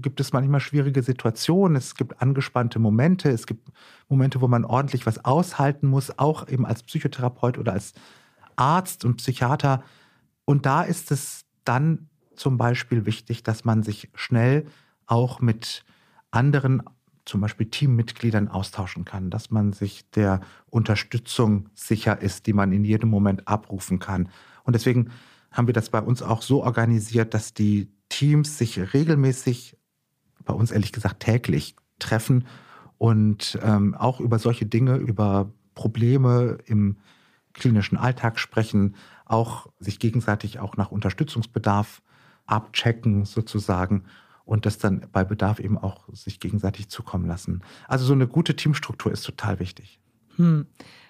[0.00, 3.68] gibt es manchmal schwierige Situationen, es gibt angespannte Momente, es gibt
[4.08, 7.94] Momente, wo man ordentlich was aushalten muss, auch eben als Psychotherapeut oder als
[8.56, 9.82] Arzt und Psychiater.
[10.44, 14.66] Und da ist es dann zum Beispiel wichtig, dass man sich schnell
[15.06, 15.84] auch mit
[16.30, 16.82] anderen,
[17.26, 22.84] zum Beispiel Teammitgliedern austauschen kann, dass man sich der Unterstützung sicher ist, die man in
[22.84, 24.28] jedem Moment abrufen kann.
[24.64, 25.10] Und deswegen
[25.50, 29.76] haben wir das bei uns auch so organisiert, dass die Teams sich regelmäßig,
[30.44, 32.46] bei uns ehrlich gesagt täglich, treffen
[32.98, 36.96] und ähm, auch über solche Dinge, über Probleme im
[37.52, 42.02] klinischen Alltag sprechen, auch sich gegenseitig auch nach Unterstützungsbedarf
[42.46, 44.04] abchecken sozusagen
[44.46, 47.62] und das dann bei Bedarf eben auch sich gegenseitig zukommen lassen.
[47.88, 50.00] Also so eine gute Teamstruktur ist total wichtig.
[50.36, 50.66] Hm.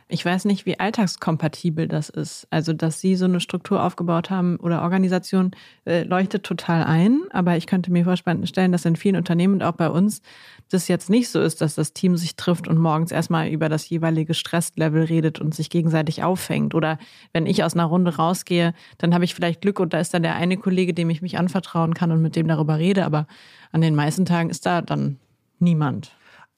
[0.09, 2.47] Ich weiß nicht, wie alltagskompatibel das ist.
[2.51, 5.51] Also, dass Sie so eine Struktur aufgebaut haben oder Organisation
[5.85, 7.23] äh, leuchtet total ein.
[7.31, 10.23] Aber ich könnte mir vorstellen, dass in vielen Unternehmen und auch bei uns
[10.69, 13.89] das jetzt nicht so ist, dass das Team sich trifft und morgens erstmal über das
[13.89, 16.77] jeweilige Stresslevel redet und sich gegenseitig auffängt.
[16.77, 16.99] Oder
[17.33, 20.23] wenn ich aus einer Runde rausgehe, dann habe ich vielleicht Glück und da ist dann
[20.23, 23.05] der eine Kollege, dem ich mich anvertrauen kann und mit dem darüber rede.
[23.05, 23.27] Aber
[23.73, 25.19] an den meisten Tagen ist da dann
[25.59, 26.13] niemand.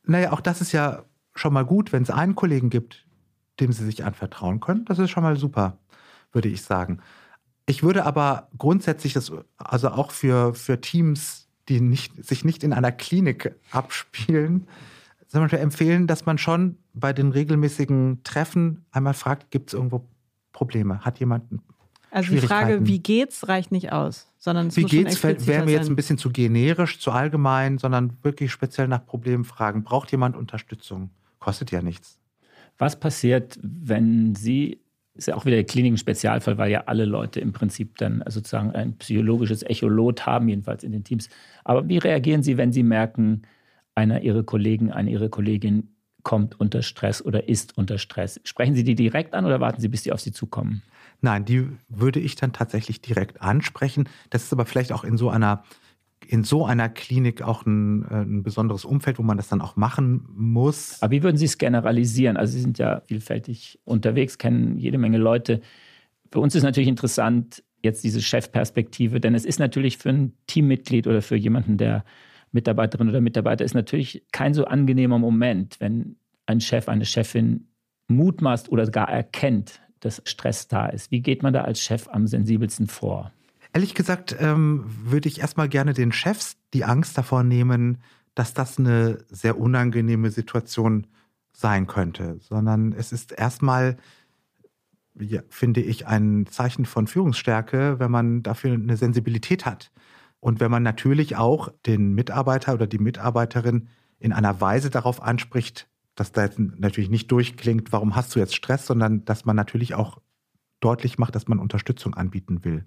[0.04, 3.06] Naja, auch das ist ja schon mal gut, wenn es einen Kollegen gibt,
[3.60, 4.84] dem sie sich anvertrauen können.
[4.84, 5.78] Das ist schon mal super,
[6.32, 7.00] würde ich sagen.
[7.66, 12.72] Ich würde aber grundsätzlich das, also auch für, für Teams, die nicht, sich nicht in
[12.72, 14.66] einer Klinik abspielen,
[15.26, 20.06] zum Beispiel empfehlen, dass man schon bei den regelmäßigen Treffen einmal fragt, gibt es irgendwo
[20.52, 21.00] Probleme?
[21.00, 21.44] Hat jemand
[22.10, 24.32] Also die Frage, wie geht's, reicht nicht aus.
[24.38, 25.22] sondern es Wie muss geht's?
[25.22, 29.84] Wäre mir jetzt ein bisschen zu generisch, zu allgemein, sondern wirklich speziell nach Problemen fragen.
[29.84, 31.10] Braucht jemand Unterstützung?
[31.38, 32.18] Kostet ja nichts.
[32.78, 34.80] Was passiert, wenn Sie,
[35.14, 38.96] ist ja auch wieder der Kliniken-Spezialfall, weil ja alle Leute im Prinzip dann sozusagen ein
[38.98, 41.28] psychologisches Echolot haben, jedenfalls in den Teams.
[41.64, 43.42] Aber wie reagieren Sie, wenn Sie merken,
[43.94, 45.88] einer Ihrer Kollegen, eine Ihrer Kollegin
[46.22, 48.40] kommt unter Stress oder ist unter Stress?
[48.44, 50.82] Sprechen Sie die direkt an oder warten Sie, bis sie auf Sie zukommen?
[51.20, 54.08] Nein, die würde ich dann tatsächlich direkt ansprechen.
[54.30, 55.64] Das ist aber vielleicht auch in so einer,
[56.26, 59.76] in so einer Klinik auch ein, äh, ein besonderes Umfeld, wo man das dann auch
[59.76, 61.00] machen muss.
[61.02, 62.36] Aber wie würden Sie es generalisieren?
[62.36, 65.60] Also Sie sind ja vielfältig unterwegs, kennen jede Menge Leute.
[66.30, 71.06] Für uns ist natürlich interessant, jetzt diese Chefperspektive, denn es ist natürlich für ein Teammitglied
[71.06, 72.04] oder für jemanden, der
[72.52, 77.68] Mitarbeiterin oder Mitarbeiter ist, natürlich kein so angenehmer Moment, wenn ein Chef, eine Chefin
[78.08, 81.10] mutmaßt oder gar erkennt, dass Stress da ist.
[81.10, 83.32] Wie geht man da als Chef am sensibelsten vor?
[83.72, 87.98] Ehrlich gesagt ähm, würde ich erstmal gerne den Chefs die Angst davor nehmen,
[88.34, 91.06] dass das eine sehr unangenehme Situation
[91.52, 93.96] sein könnte, sondern es ist erstmal,
[95.18, 99.90] ja, finde ich, ein Zeichen von Führungsstärke, wenn man dafür eine Sensibilität hat.
[100.40, 103.88] Und wenn man natürlich auch den Mitarbeiter oder die Mitarbeiterin
[104.20, 108.54] in einer Weise darauf anspricht, dass da jetzt natürlich nicht durchklingt, warum hast du jetzt
[108.54, 110.20] Stress, sondern dass man natürlich auch
[110.80, 112.86] deutlich macht, dass man Unterstützung anbieten will.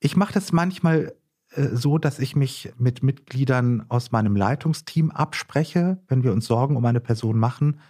[0.00, 1.14] Ich mache das manchmal
[1.50, 6.76] äh, so, dass ich mich mit Mitgliedern aus meinem Leitungsteam abspreche, wenn wir uns Sorgen
[6.76, 7.80] um eine Person machen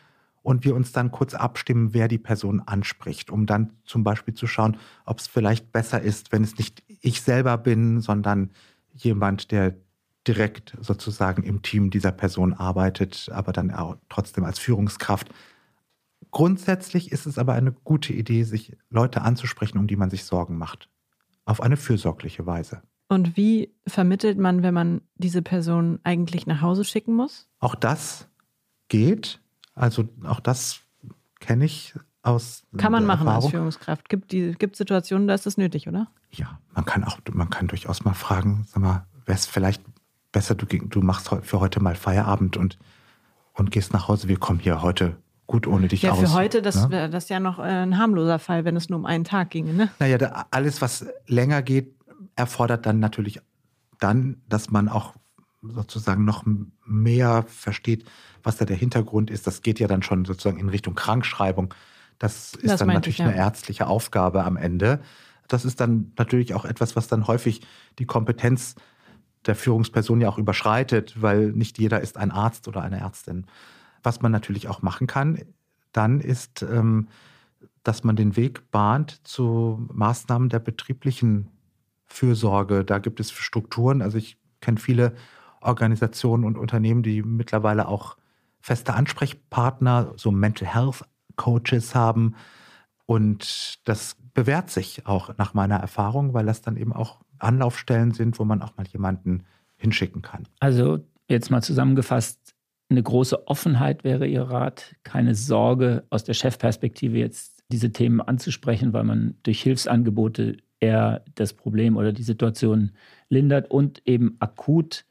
[0.42, 4.46] und wir uns dann kurz abstimmen, wer die Person anspricht, um dann zum Beispiel zu
[4.46, 8.50] schauen, ob es vielleicht besser ist, wenn es nicht ich selber bin, sondern
[8.94, 9.76] jemand, der
[10.26, 15.28] direkt sozusagen im Team dieser Person arbeitet, aber dann auch trotzdem als Führungskraft.
[16.30, 20.58] Grundsätzlich ist es aber eine gute Idee, sich Leute anzusprechen, um die man sich Sorgen
[20.58, 20.88] macht.
[21.48, 22.82] Auf eine fürsorgliche Weise.
[23.08, 27.48] Und wie vermittelt man, wenn man diese Person eigentlich nach Hause schicken muss?
[27.58, 28.28] Auch das
[28.88, 29.40] geht.
[29.74, 30.80] Also auch das
[31.40, 32.64] kenne ich aus.
[32.76, 33.50] Kann man machen als Erfahrung.
[33.50, 34.10] Führungskraft.
[34.10, 36.08] Gibt die gibt Situationen, da ist das nötig, oder?
[36.30, 39.82] Ja, man kann auch, man kann durchaus mal fragen, sag mal, wäre es vielleicht
[40.30, 42.78] besser, du, du machst für heute mal Feierabend und,
[43.54, 44.28] und gehst nach Hause.
[44.28, 45.16] Wir kommen hier heute
[45.48, 46.20] gut ohne dich Ja, aus.
[46.20, 46.90] für heute, das ne?
[46.90, 49.72] wäre das ja noch äh, ein harmloser Fall, wenn es nur um einen Tag ginge,
[49.72, 49.90] ne?
[49.98, 51.96] Naja, da, alles, was länger geht,
[52.36, 53.40] erfordert dann natürlich
[53.98, 55.14] dann, dass man auch
[55.62, 56.44] sozusagen noch
[56.84, 58.04] mehr versteht,
[58.44, 59.46] was da der Hintergrund ist.
[59.46, 61.74] Das geht ja dann schon sozusagen in Richtung Krankschreibung.
[62.18, 63.26] Das ist Das dann natürlich ich, ja.
[63.26, 65.00] eine ärztliche Aufgabe am Ende.
[65.48, 67.62] Das ist dann natürlich auch etwas, was dann häufig
[67.98, 68.76] die Kompetenz
[69.46, 73.46] der Führungsperson ja auch überschreitet, weil nicht jeder ist ein Arzt oder eine Ärztin.
[74.08, 75.38] Was man natürlich auch machen kann,
[75.92, 77.08] dann ist, ähm,
[77.82, 81.50] dass man den Weg bahnt zu Maßnahmen der betrieblichen
[82.06, 82.86] Fürsorge.
[82.86, 84.00] Da gibt es Strukturen.
[84.00, 85.12] Also ich kenne viele
[85.60, 88.16] Organisationen und Unternehmen, die mittlerweile auch
[88.62, 91.04] feste Ansprechpartner, so Mental Health
[91.36, 92.34] Coaches haben.
[93.04, 98.38] Und das bewährt sich auch nach meiner Erfahrung, weil das dann eben auch Anlaufstellen sind,
[98.38, 99.44] wo man auch mal jemanden
[99.76, 100.48] hinschicken kann.
[100.60, 102.54] Also jetzt mal zusammengefasst,
[102.90, 108.92] eine große Offenheit wäre Ihr Rat, keine Sorge aus der Chefperspektive jetzt diese Themen anzusprechen,
[108.92, 112.92] weil man durch Hilfsangebote eher das Problem oder die Situation
[113.28, 115.04] lindert und eben akut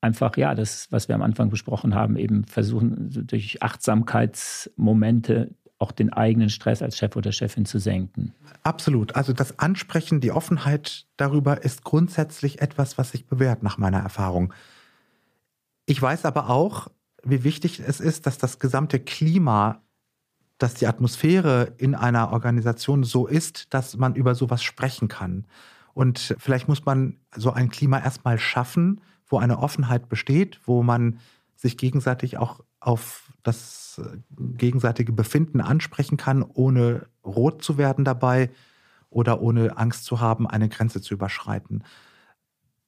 [0.00, 6.12] einfach, ja, das, was wir am Anfang besprochen haben, eben versuchen, durch Achtsamkeitsmomente auch den
[6.12, 8.34] eigenen Stress als Chef oder Chefin zu senken.
[8.62, 9.16] Absolut.
[9.16, 14.52] Also das Ansprechen, die Offenheit darüber ist grundsätzlich etwas, was sich bewährt nach meiner Erfahrung.
[15.86, 16.88] Ich weiß aber auch,
[17.24, 19.82] wie wichtig es ist, dass das gesamte Klima,
[20.58, 25.46] dass die Atmosphäre in einer Organisation so ist, dass man über sowas sprechen kann.
[25.94, 31.18] Und vielleicht muss man so ein Klima erstmal schaffen, wo eine Offenheit besteht, wo man
[31.56, 34.16] sich gegenseitig auch auf das äh,
[34.56, 38.50] gegenseitige Befinden ansprechen kann, ohne rot zu werden dabei
[39.10, 41.84] oder ohne Angst zu haben, eine Grenze zu überschreiten.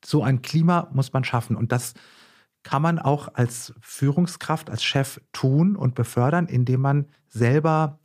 [0.05, 1.95] So ein Klima muss man schaffen und das
[2.63, 7.99] kann man auch als Führungskraft, als Chef tun und befördern, indem man selber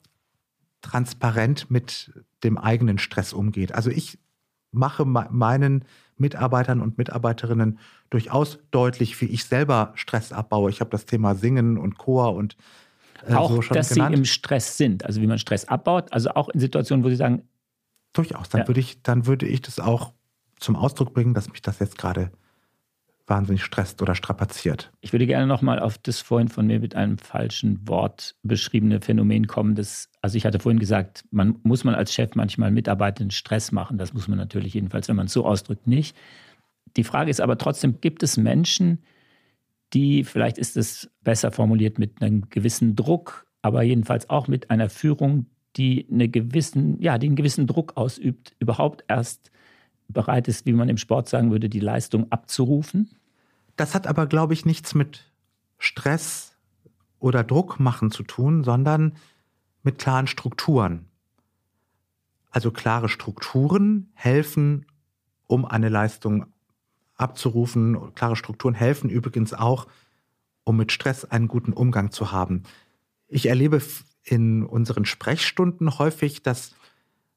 [0.82, 3.74] transparent mit dem eigenen Stress umgeht.
[3.74, 4.20] Also ich
[4.72, 5.86] mache me- meinen
[6.18, 10.70] Mitarbeitern und Mitarbeiterinnen durchaus deutlich, wie ich selber Stress abbaue.
[10.70, 12.58] Ich habe das Thema Singen und Chor und
[13.28, 14.16] äh, auch, so schon dass genannt.
[14.16, 17.16] Sie im Stress sind, also wie man Stress abbaut, also auch in Situationen, wo Sie
[17.16, 17.44] sagen,
[18.14, 18.50] Durchaus.
[18.50, 18.68] Dann, Ja.
[18.68, 20.14] würde ich, dann würde ich das auch
[20.60, 22.32] zum Ausdruck bringen, dass mich das jetzt gerade
[23.28, 24.92] wahnsinnig stresst oder strapaziert.
[25.02, 29.48] Ich würde gerne nochmal auf das vorhin von mir mit einem falschen Wort beschriebene Phänomen
[29.48, 29.76] kommen.
[29.76, 33.98] Das, also ich hatte vorhin gesagt, man muss man als Chef manchmal Mitarbeitenden Stress machen.
[33.98, 36.16] Das muss man natürlich jedenfalls, wenn man es so ausdrückt, nicht.
[36.96, 39.04] Die Frage ist aber trotzdem, gibt es Menschen,
[39.94, 44.90] die, vielleicht ist es besser formuliert, mit einem gewissen Druck, aber jedenfalls auch mit einer
[44.90, 49.52] Führung, die, eine gewissen, ja, die einen gewissen Druck ausübt, überhaupt erst
[50.08, 53.10] bereit ist, wie man im Sport sagen würde, die Leistung abzurufen?
[53.78, 55.32] Das hat aber, glaube ich, nichts mit
[55.78, 56.58] Stress
[57.20, 59.16] oder Druck machen zu tun, sondern
[59.84, 61.06] mit klaren Strukturen.
[62.50, 64.88] Also klare Strukturen helfen,
[65.46, 66.48] um eine Leistung
[67.16, 68.14] abzurufen.
[68.16, 69.88] Klare Strukturen helfen übrigens auch,
[70.64, 72.64] um mit Stress einen guten Umgang zu haben.
[73.28, 73.82] Ich erlebe
[74.24, 76.76] in unseren Sprechstunden häufig, dass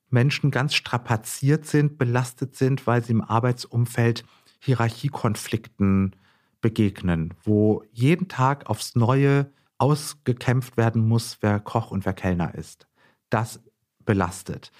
[0.08, 4.24] Menschen ganz strapaziert sind, belastet sind, weil sie im Arbeitsumfeld
[4.60, 6.16] Hierarchiekonflikten
[6.60, 12.86] begegnen, wo jeden Tag aufs Neue ausgekämpft werden muss, wer Koch und wer Kellner ist.
[13.30, 13.62] Das
[14.04, 14.72] belastet.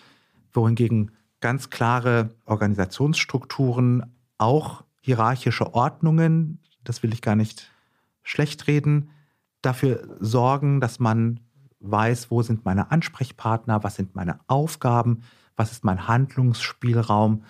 [0.53, 7.71] Wohingegen ganz klare Organisationsstrukturen, auch hierarchische Ordnungen, das will ich gar nicht
[8.23, 9.11] schlecht reden,
[9.63, 11.41] dafür sorgen, dass man
[11.81, 15.23] weiß, wo sind meine Ansprechpartner, was sind meine Aufgaben,
[15.57, 17.45] was ist mein Handlungsspielraum.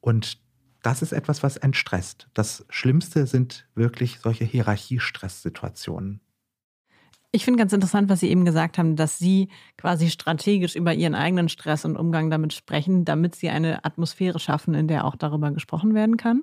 [0.00, 0.38] Und
[0.82, 2.28] das ist etwas, was entstresst.
[2.34, 6.20] Das Schlimmste sind wirklich solche Hierarchiestresssituationen.
[7.32, 11.14] Ich finde ganz interessant, was Sie eben gesagt haben, dass Sie quasi strategisch über Ihren
[11.14, 15.52] eigenen Stress und Umgang damit sprechen, damit Sie eine Atmosphäre schaffen, in der auch darüber
[15.52, 16.42] gesprochen werden kann.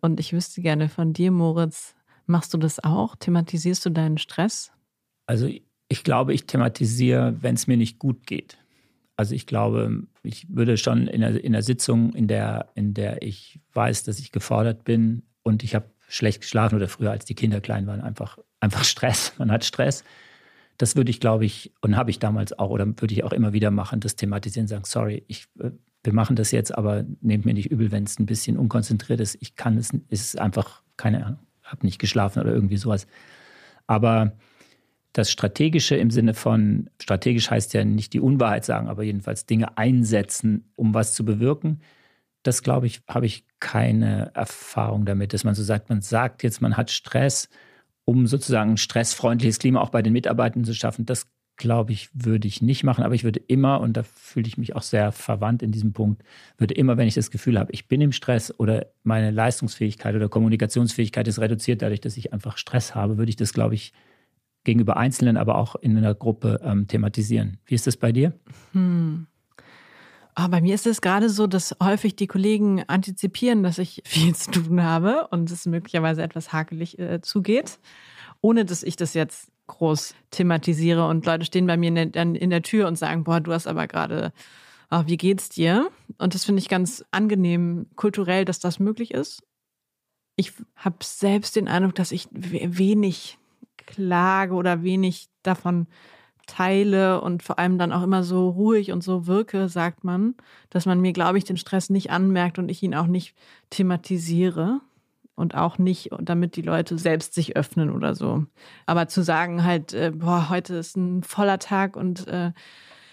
[0.00, 1.94] Und ich wüsste gerne von dir, Moritz,
[2.26, 3.14] machst du das auch?
[3.14, 4.72] Thematisierst du deinen Stress?
[5.26, 5.48] Also
[5.88, 8.58] ich glaube, ich thematisiere, wenn es mir nicht gut geht.
[9.16, 13.22] Also ich glaube, ich würde schon in der, in der Sitzung, in der, in der
[13.22, 17.34] ich weiß, dass ich gefordert bin und ich habe schlecht geschlafen oder früher, als die
[17.34, 19.32] Kinder klein waren, einfach, einfach Stress.
[19.38, 20.04] Man hat Stress.
[20.78, 23.54] Das würde ich, glaube ich, und habe ich damals auch, oder würde ich auch immer
[23.54, 25.70] wieder machen, das thematisieren, sagen, sorry, ich, äh,
[26.04, 29.38] wir machen das jetzt, aber nehmt mir nicht übel, wenn es ein bisschen unkonzentriert ist.
[29.40, 33.06] Ich kann es, ist einfach, keine Ahnung, habe nicht geschlafen oder irgendwie sowas.
[33.86, 34.36] Aber
[35.16, 39.78] das Strategische im Sinne von, strategisch heißt ja nicht die Unwahrheit sagen, aber jedenfalls Dinge
[39.78, 41.80] einsetzen, um was zu bewirken.
[42.42, 46.60] Das, glaube ich, habe ich keine Erfahrung damit, dass man so sagt, man sagt jetzt,
[46.60, 47.48] man hat Stress,
[48.04, 51.06] um sozusagen ein stressfreundliches Klima auch bei den Mitarbeitern zu schaffen.
[51.06, 53.02] Das, glaube ich, würde ich nicht machen.
[53.02, 56.22] Aber ich würde immer, und da fühle ich mich auch sehr verwandt in diesem Punkt,
[56.58, 60.28] würde immer, wenn ich das Gefühl habe, ich bin im Stress oder meine Leistungsfähigkeit oder
[60.28, 63.94] Kommunikationsfähigkeit ist reduziert dadurch, dass ich einfach Stress habe, würde ich das, glaube ich,
[64.66, 67.58] gegenüber Einzelnen, aber auch in einer Gruppe ähm, thematisieren.
[67.64, 68.34] Wie ist das bei dir?
[68.72, 69.26] Hm.
[70.38, 74.34] Oh, bei mir ist es gerade so, dass häufig die Kollegen antizipieren, dass ich viel
[74.34, 77.78] zu tun habe und es möglicherweise etwas hakelig äh, zugeht,
[78.42, 82.50] ohne dass ich das jetzt groß thematisiere und Leute stehen bei mir in der, in
[82.50, 84.32] der Tür und sagen, boah, du hast aber gerade,
[84.90, 85.88] oh, wie geht's dir?
[86.18, 89.42] Und das finde ich ganz angenehm kulturell, dass das möglich ist.
[90.36, 93.38] Ich habe selbst den Eindruck, dass ich wenig
[93.78, 95.86] klage oder wenig davon
[96.46, 100.34] teile und vor allem dann auch immer so ruhig und so wirke, sagt man,
[100.70, 103.34] dass man mir, glaube ich, den Stress nicht anmerkt und ich ihn auch nicht
[103.70, 104.80] thematisiere
[105.34, 108.46] und auch nicht, damit die Leute selbst sich öffnen oder so.
[108.86, 112.52] Aber zu sagen halt, äh, boah, heute ist ein voller Tag und äh,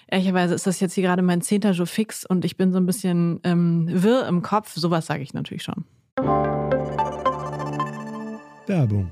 [0.07, 2.85] ehrlicherweise ist das jetzt hier gerade mein zehnter Jour fix und ich bin so ein
[2.85, 5.85] bisschen ähm, wirr im Kopf, sowas sage ich natürlich schon.
[8.67, 9.11] Werbung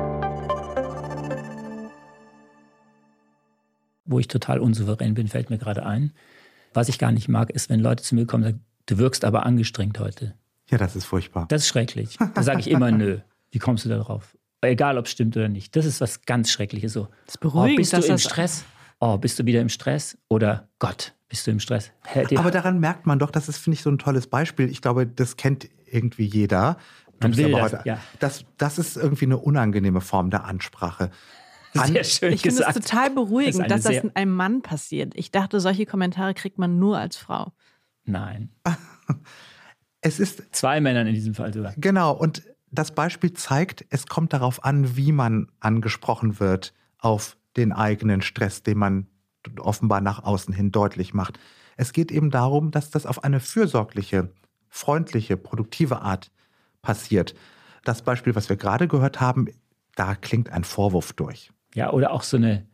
[4.05, 6.13] Wo ich total unsouverän bin, fällt mir gerade ein.
[6.73, 9.25] Was ich gar nicht mag, ist, wenn Leute zu mir kommen und sagen, du wirkst
[9.25, 10.35] aber angestrengt heute.
[10.69, 11.45] Ja, das ist furchtbar.
[11.49, 12.17] Das ist schrecklich.
[12.33, 13.19] Da sage ich immer nö.
[13.51, 14.37] Wie kommst du da drauf?
[14.61, 15.75] Egal, ob es stimmt oder nicht.
[15.75, 16.93] Das ist was ganz Schreckliches.
[16.93, 18.63] So, das beruhigend, oh, bist du im Stress?
[18.99, 20.17] Oh, bist du wieder im Stress?
[20.29, 21.91] Oder Gott, bist du im Stress?
[22.35, 24.69] Aber daran merkt man doch, das ist, finde ich, so ein tolles Beispiel.
[24.69, 26.77] Ich glaube, das kennt irgendwie jeder.
[27.19, 27.99] Man will das, heute, ja.
[28.19, 31.11] das, das ist irgendwie eine unangenehme Form der Ansprache.
[31.73, 35.13] Sehr schön ich finde es total beruhigend, das dass das einem Mann passiert.
[35.15, 37.53] Ich dachte, solche Kommentare kriegt man nur als Frau.
[38.05, 38.49] Nein.
[40.03, 41.73] Es ist zwei Männern in diesem Fall sogar.
[41.77, 47.71] Genau, und das Beispiel zeigt, es kommt darauf an, wie man angesprochen wird auf den
[47.71, 49.07] eigenen Stress, den man
[49.59, 51.39] offenbar nach außen hin deutlich macht.
[51.77, 54.31] Es geht eben darum, dass das auf eine fürsorgliche,
[54.69, 56.31] freundliche, produktive Art
[56.81, 57.35] passiert.
[57.83, 59.47] Das Beispiel, was wir gerade gehört haben,
[59.95, 61.51] da klingt ein Vorwurf durch.
[61.75, 62.65] Ja, oder auch so eine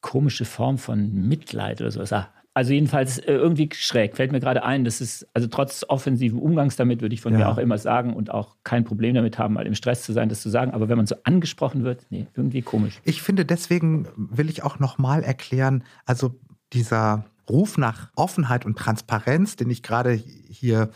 [0.00, 2.12] komische Form von Mitleid oder sowas.
[2.54, 4.16] Also jedenfalls äh, irgendwie schräg.
[4.16, 7.38] Fällt mir gerade ein, das ist, also trotz offensiven Umgangs damit würde ich von ja.
[7.38, 10.28] mir auch immer sagen und auch kein Problem damit haben, mal im Stress zu sein,
[10.28, 10.72] das zu sagen.
[10.72, 13.00] Aber wenn man so angesprochen wird, nee, irgendwie komisch.
[13.04, 16.34] Ich finde, deswegen will ich auch nochmal erklären, also
[16.74, 20.90] dieser Ruf nach Offenheit und Transparenz, den ich gerade hier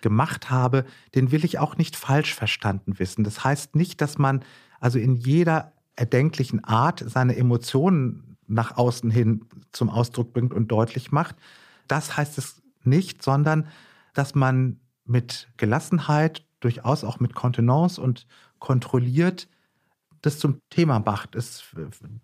[0.00, 3.24] gemacht habe, den will ich auch nicht falsch verstanden wissen.
[3.24, 4.42] Das heißt nicht, dass man
[4.80, 11.12] also in jeder erdenklichen Art seine Emotionen nach außen hin zum Ausdruck bringt und deutlich
[11.12, 11.36] macht.
[11.86, 13.68] Das heißt es nicht, sondern
[14.14, 18.26] dass man mit Gelassenheit, durchaus auch mit Kontenance und
[18.58, 19.48] kontrolliert
[20.22, 21.64] das zum Thema macht, es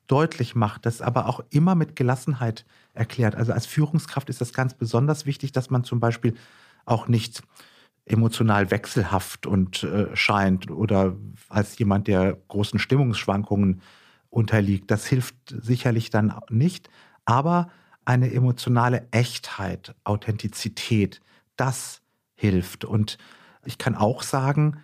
[0.06, 3.34] deutlich macht, das aber auch immer mit Gelassenheit erklärt.
[3.34, 6.34] Also als Führungskraft ist das ganz besonders wichtig, dass man zum Beispiel
[6.84, 7.42] auch nicht
[8.06, 11.16] emotional wechselhaft und äh, scheint oder
[11.48, 13.82] als jemand, der großen Stimmungsschwankungen
[14.30, 14.90] unterliegt.
[14.90, 16.88] Das hilft sicherlich dann nicht,
[17.24, 17.68] aber
[18.04, 21.20] eine emotionale Echtheit, Authentizität,
[21.56, 22.00] das
[22.34, 22.84] hilft.
[22.84, 23.18] Und
[23.64, 24.78] ich kann auch sagen,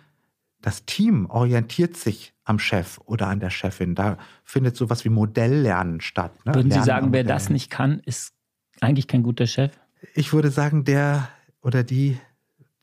[0.61, 3.95] das Team orientiert sich am Chef oder an der Chefin.
[3.95, 6.33] Da findet sowas wie Modelllernen statt.
[6.45, 6.55] Ne?
[6.55, 8.33] Würden Sie Lernen sagen, wer das nicht kann, ist
[8.81, 9.71] eigentlich kein guter Chef?
[10.13, 11.29] Ich würde sagen, der
[11.61, 12.17] oder die,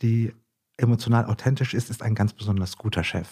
[0.02, 0.32] die
[0.76, 3.28] emotional authentisch ist, ist ein ganz besonders guter Chef.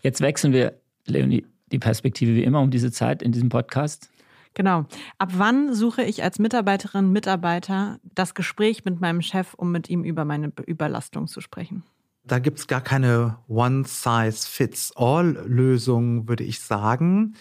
[0.00, 4.10] Jetzt wechseln wir, Leonie, die Perspektive wie immer um diese Zeit in diesem Podcast.
[4.54, 4.86] Genau.
[5.18, 10.02] Ab wann suche ich als Mitarbeiterin, Mitarbeiter das Gespräch mit meinem Chef, um mit ihm
[10.02, 11.82] über meine Überlastung zu sprechen?
[12.24, 17.34] Da gibt es gar keine One-Size-Fits-All-Lösung, würde ich sagen.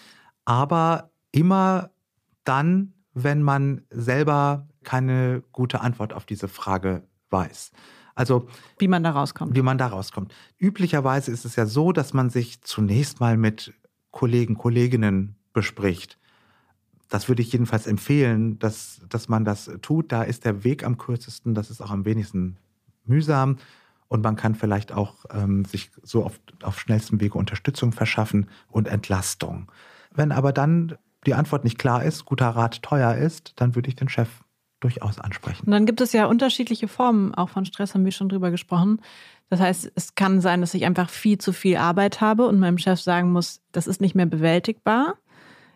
[0.44, 1.92] Aber immer
[2.44, 7.72] dann, wenn man selber keine gute Antwort auf diese Frage weiß.
[8.16, 8.48] Also
[8.80, 9.56] wie man da rauskommt.
[9.56, 10.34] Wie man da rauskommt.
[10.58, 13.74] Üblicherweise ist es ja so, dass man sich zunächst mal mit
[14.12, 16.18] Kollegen, Kolleginnen bespricht.
[17.10, 20.12] Das würde ich jedenfalls empfehlen, dass, dass man das tut.
[20.12, 22.58] Da ist der Weg am kürzesten, das ist auch am wenigsten
[23.04, 23.58] mühsam
[24.08, 28.88] und man kann vielleicht auch ähm, sich so auf, auf schnellstem Wege Unterstützung verschaffen und
[28.88, 29.72] Entlastung.
[30.14, 33.96] Wenn aber dann die Antwort nicht klar ist, guter Rat teuer ist, dann würde ich
[33.96, 34.30] den Chef
[34.86, 35.66] durchaus ansprechen.
[35.66, 39.02] Und dann gibt es ja unterschiedliche Formen auch von Stress, haben wir schon drüber gesprochen.
[39.50, 42.78] Das heißt, es kann sein, dass ich einfach viel zu viel Arbeit habe und meinem
[42.78, 45.16] Chef sagen muss, das ist nicht mehr bewältigbar.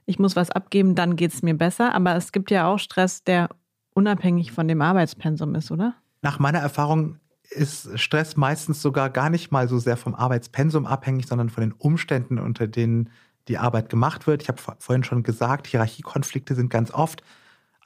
[0.06, 1.96] Ich muss was abgeben, dann geht es mir besser.
[1.96, 3.50] Aber es gibt ja auch Stress, der
[3.96, 5.96] unabhängig von dem Arbeitspensum ist, oder?
[6.22, 7.18] Nach meiner Erfahrung
[7.50, 11.72] ist Stress meistens sogar gar nicht mal so sehr vom Arbeitspensum abhängig, sondern von den
[11.72, 13.10] Umständen, unter denen
[13.48, 14.44] die Arbeit gemacht wird.
[14.44, 17.24] Ich habe vorhin schon gesagt, Hierarchiekonflikte sind ganz oft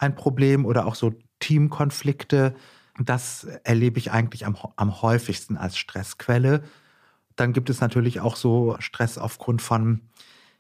[0.04, 2.56] ein Problem oder auch so Teamkonflikte.
[3.00, 6.63] Das erlebe ich eigentlich am, am häufigsten als Stressquelle.
[7.36, 10.02] Dann gibt es natürlich auch so Stress aufgrund von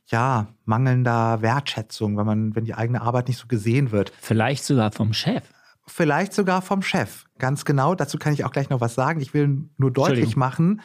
[0.07, 4.11] ja, mangelnder Wertschätzung, wenn man, wenn die eigene Arbeit nicht so gesehen wird.
[4.19, 5.43] Vielleicht sogar vom Chef.
[5.85, 7.25] Vielleicht sogar vom Chef.
[7.37, 7.95] Ganz genau.
[7.95, 9.21] Dazu kann ich auch gleich noch was sagen.
[9.21, 10.81] Ich will nur deutlich machen,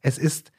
[0.00, 0.52] es ist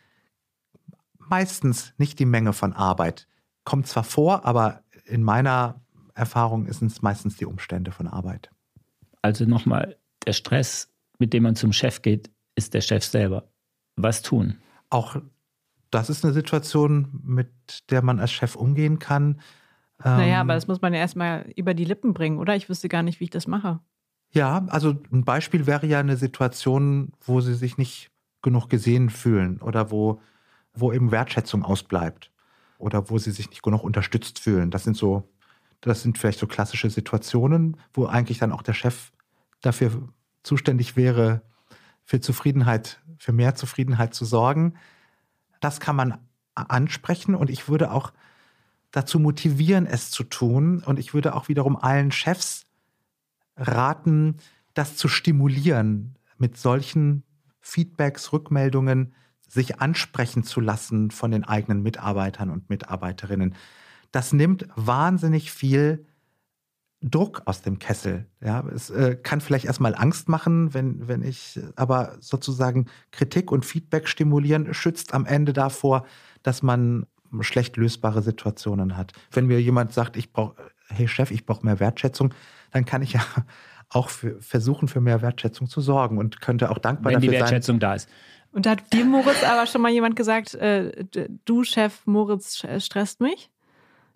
[1.20, 3.28] meistens nicht die Menge von Arbeit.
[3.64, 5.82] Kommt zwar vor, aber in meiner
[6.18, 8.50] Erfahrung sind es meistens die Umstände von Arbeit.
[9.22, 13.52] Also nochmal, der Stress, mit dem man zum Chef geht, ist der Chef selber.
[13.96, 14.58] Was tun?
[14.90, 15.18] Auch
[15.92, 17.50] das ist eine Situation, mit
[17.90, 19.40] der man als Chef umgehen kann.
[20.04, 22.56] Naja, ähm, aber das muss man ja erstmal über die Lippen bringen, oder?
[22.56, 23.80] Ich wüsste gar nicht, wie ich das mache.
[24.32, 29.62] Ja, also ein Beispiel wäre ja eine Situation, wo sie sich nicht genug gesehen fühlen
[29.62, 30.20] oder wo,
[30.74, 32.32] wo eben Wertschätzung ausbleibt
[32.78, 34.70] oder wo sie sich nicht genug unterstützt fühlen.
[34.70, 35.30] Das sind so,
[35.82, 39.12] das sind vielleicht so klassische Situationen, wo eigentlich dann auch der Chef
[39.62, 40.10] dafür
[40.44, 41.42] zuständig wäre,
[42.04, 44.76] für Zufriedenheit, für mehr Zufriedenheit zu sorgen.
[45.60, 46.18] Das kann man
[46.56, 48.14] ansprechen und ich würde auch
[48.92, 50.84] dazu motivieren, es zu tun.
[50.84, 52.66] Und ich würde auch wiederum allen Chefs
[53.56, 54.38] raten,
[54.74, 57.24] das zu stimulieren, mit solchen
[57.60, 59.14] Feedbacks, Rückmeldungen
[59.48, 63.56] sich ansprechen zu lassen von den eigenen Mitarbeitern und Mitarbeiterinnen.
[64.18, 66.08] Das nimmt wahnsinnig viel
[67.04, 68.26] Druck aus dem Kessel.
[68.44, 73.64] Ja, es äh, kann vielleicht erstmal Angst machen, wenn, wenn ich aber sozusagen Kritik und
[73.64, 76.04] Feedback stimulieren, schützt am Ende davor,
[76.42, 77.06] dass man
[77.42, 79.14] schlecht lösbare Situationen hat.
[79.30, 80.56] Wenn mir jemand sagt, ich brauche,
[80.88, 82.34] hey Chef, ich brauche mehr Wertschätzung,
[82.72, 83.22] dann kann ich ja
[83.90, 87.40] auch für, versuchen, für mehr Wertschätzung zu sorgen und könnte auch dankbar Wenn dafür die
[87.40, 87.82] Wertschätzung sein.
[87.82, 88.10] da ist.
[88.52, 91.06] Und da hat dir, Moritz, aber schon mal jemand gesagt, äh,
[91.46, 93.52] du, Chef, Moritz stresst mich?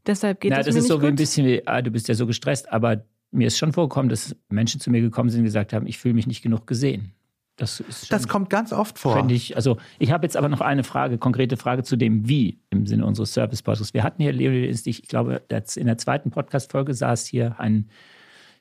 [0.06, 1.04] Deshalb geht Na, es das mir ist nicht so gut?
[1.04, 4.10] wie ein bisschen wie, ah, du bist ja so gestresst, aber mir ist schon vorgekommen,
[4.10, 7.14] dass Menschen zu mir gekommen sind und gesagt haben, ich fühle mich nicht genug gesehen.
[7.56, 9.16] Das ist schon, Das kommt ganz oft vor.
[9.16, 12.60] Finde ich, also ich habe jetzt aber noch eine Frage, konkrete Frage zu dem Wie
[12.72, 13.94] im Sinne unseres Service Podcasts.
[13.94, 14.34] Wir hatten hier,
[14.68, 15.44] ist ich glaube,
[15.76, 17.90] in der zweiten Podcast-Folge saß hier ein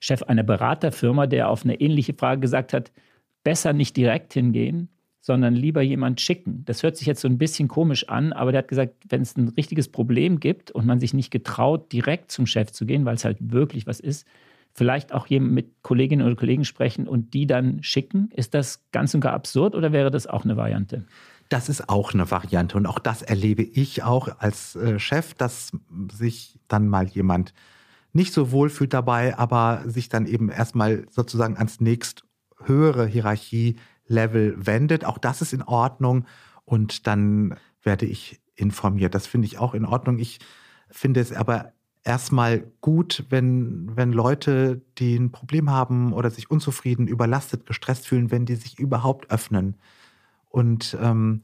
[0.00, 2.90] Chef einer Beraterfirma, der auf eine ähnliche Frage gesagt hat,
[3.42, 4.88] besser nicht direkt hingehen,
[5.20, 6.62] sondern lieber jemand schicken.
[6.64, 9.36] Das hört sich jetzt so ein bisschen komisch an, aber der hat gesagt, wenn es
[9.36, 13.16] ein richtiges Problem gibt und man sich nicht getraut, direkt zum Chef zu gehen, weil
[13.16, 14.26] es halt wirklich was ist,
[14.72, 18.30] vielleicht auch jemand mit Kolleginnen oder Kollegen sprechen und die dann schicken.
[18.34, 21.04] Ist das ganz und gar absurd oder wäre das auch eine Variante?
[21.50, 25.72] Das ist auch eine Variante und auch das erlebe ich auch als äh, Chef, dass
[26.12, 27.52] sich dann mal jemand
[28.12, 32.24] nicht so wohl fühlt dabei, aber sich dann eben erstmal sozusagen ans nächst
[32.64, 33.06] höhere
[34.10, 35.04] Hierarchie-Level wendet.
[35.04, 36.26] Auch das ist in Ordnung
[36.64, 39.14] und dann werde ich informiert.
[39.14, 40.18] Das finde ich auch in Ordnung.
[40.18, 40.40] Ich
[40.90, 41.72] finde es aber
[42.04, 48.30] erstmal gut, wenn, wenn Leute, die ein Problem haben oder sich unzufrieden, überlastet, gestresst fühlen,
[48.30, 49.76] wenn die sich überhaupt öffnen.
[50.48, 51.42] Und ähm,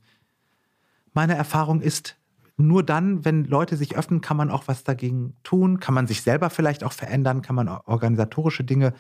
[1.13, 2.17] meine Erfahrung ist,
[2.59, 6.23] nur dann, wenn Leute sich öffnen, kann man auch was dagegen tun, kann man sich
[6.23, 8.95] selber vielleicht auch verändern, kann man organisatorische Dinge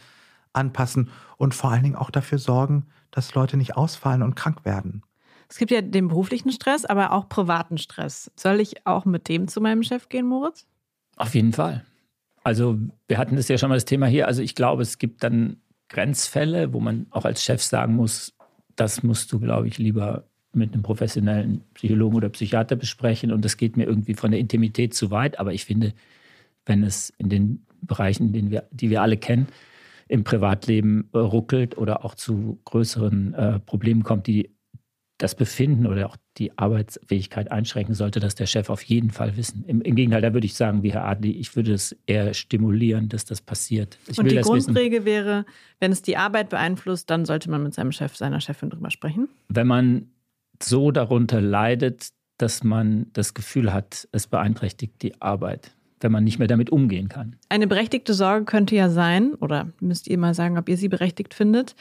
[0.57, 5.03] anpassen und vor allen Dingen auch dafür sorgen, dass Leute nicht ausfallen und krank werden.
[5.49, 8.31] Es gibt ja den beruflichen Stress, aber auch privaten Stress.
[8.37, 10.67] Soll ich auch mit dem zu meinem Chef gehen, Moritz?
[11.17, 11.85] Auf jeden Fall.
[12.43, 12.79] Also
[13.09, 14.27] wir hatten das ja schon mal das Thema hier.
[14.27, 15.57] Also ich glaube, es gibt dann
[15.89, 18.35] Grenzfälle, wo man auch als Chef sagen muss,
[18.75, 23.33] das musst du, glaube ich, lieber mit einem professionellen Psychologen oder Psychiater besprechen.
[23.33, 25.39] Und das geht mir irgendwie von der Intimität zu weit.
[25.39, 25.93] Aber ich finde,
[26.65, 29.47] wenn es in den Bereichen, den wir, die wir alle kennen,
[30.09, 34.51] im Privatleben äh, ruckelt oder auch zu größeren äh, Problemen kommt, die
[35.19, 39.65] das Befinden oder auch die Arbeitsfähigkeit einschränken, sollte das der Chef auf jeden Fall wissen.
[39.67, 43.09] Im, im Gegenteil, da würde ich sagen, wie Herr Adli, ich würde es eher stimulieren,
[43.09, 43.99] dass das passiert.
[44.09, 44.75] Ich Und die das wissen.
[44.75, 45.47] Grundregel wäre,
[45.81, 49.29] wenn es die Arbeit beeinflusst, dann sollte man mit seinem Chef, seiner Chefin drüber sprechen.
[49.49, 50.11] Wenn man
[50.63, 56.39] so darunter leidet, dass man das Gefühl hat, es beeinträchtigt die Arbeit, wenn man nicht
[56.39, 57.37] mehr damit umgehen kann.
[57.49, 61.35] Eine berechtigte Sorge könnte ja sein, oder müsst ihr mal sagen, ob ihr sie berechtigt
[61.35, 61.75] findet.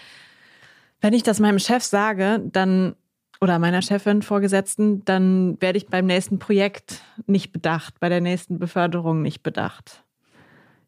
[1.01, 2.95] Wenn ich das meinem Chef sage, dann
[3.41, 8.59] oder meiner Chefin, Vorgesetzten, dann werde ich beim nächsten Projekt nicht bedacht, bei der nächsten
[8.59, 10.03] Beförderung nicht bedacht.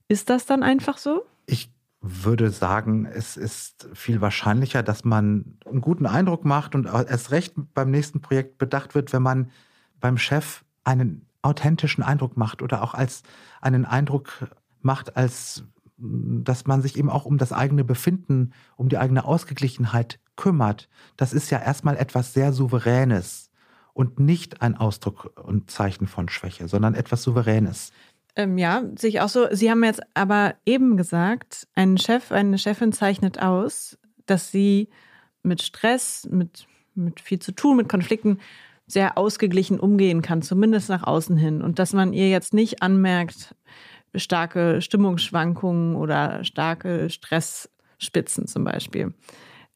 [0.08, 1.26] Ist das dann einfach so?
[1.46, 1.70] Ich
[2.00, 7.54] würde sagen, es ist viel wahrscheinlicher, dass man einen guten Eindruck macht und erst recht
[7.74, 9.52] beim nächsten Projekt bedacht wird, wenn man
[10.00, 13.24] beim Chef einen authentischen Eindruck macht oder auch als
[13.62, 14.48] einen Eindruck
[14.82, 15.64] macht, als
[15.98, 20.90] dass man sich eben auch um das eigene Befinden, um die eigene Ausgeglichenheit kümmert.
[21.16, 23.50] Das ist ja erstmal etwas sehr Souveränes
[23.94, 27.92] und nicht ein Ausdruck und Zeichen von Schwäche, sondern etwas Souveränes.
[28.36, 29.48] Ähm, ja, sehe ich auch so.
[29.52, 34.90] Sie haben jetzt aber eben gesagt, ein Chef, eine Chefin zeichnet aus, dass sie
[35.42, 38.40] mit Stress, mit, mit viel zu tun, mit Konflikten
[38.88, 41.62] sehr ausgeglichen umgehen kann, zumindest nach außen hin.
[41.62, 43.54] Und dass man ihr jetzt nicht anmerkt,
[44.16, 49.14] starke Stimmungsschwankungen oder starke Stressspitzen zum Beispiel.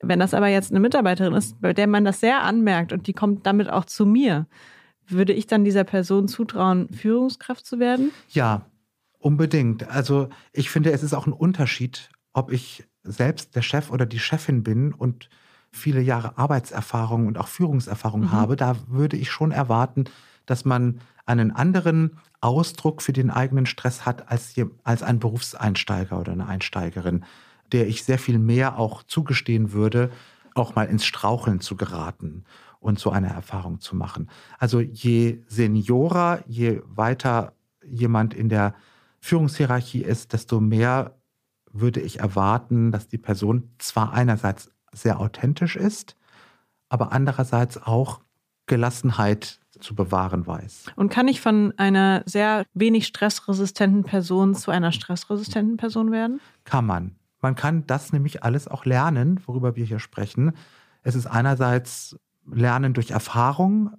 [0.01, 3.13] Wenn das aber jetzt eine Mitarbeiterin ist, bei der man das sehr anmerkt und die
[3.13, 4.47] kommt damit auch zu mir,
[5.05, 8.11] würde ich dann dieser Person zutrauen, Führungskraft zu werden?
[8.29, 8.65] Ja,
[9.19, 9.87] unbedingt.
[9.89, 14.19] Also ich finde, es ist auch ein Unterschied, ob ich selbst der Chef oder die
[14.19, 15.29] Chefin bin und
[15.71, 18.31] viele Jahre Arbeitserfahrung und auch Führungserfahrung mhm.
[18.31, 18.55] habe.
[18.55, 20.05] Da würde ich schon erwarten,
[20.45, 26.33] dass man einen anderen Ausdruck für den eigenen Stress hat als, als ein Berufseinsteiger oder
[26.33, 27.23] eine Einsteigerin,
[27.71, 30.11] der ich sehr viel mehr auch zugestehen würde,
[30.55, 32.43] auch mal ins Straucheln zu geraten
[32.79, 34.29] und so eine Erfahrung zu machen.
[34.57, 37.53] Also je seniorer, je weiter
[37.85, 38.73] jemand in der
[39.21, 41.15] Führungshierarchie ist, desto mehr
[41.71, 46.15] würde ich erwarten, dass die Person zwar einerseits sehr authentisch ist,
[46.89, 48.21] aber andererseits auch
[48.65, 50.85] Gelassenheit zu bewahren weiß.
[50.95, 56.39] Und kann ich von einer sehr wenig stressresistenten Person zu einer stressresistenten Person werden?
[56.63, 57.15] Kann man.
[57.41, 60.53] Man kann das nämlich alles auch lernen, worüber wir hier sprechen.
[61.01, 63.91] Es ist einerseits Lernen durch Erfahrung,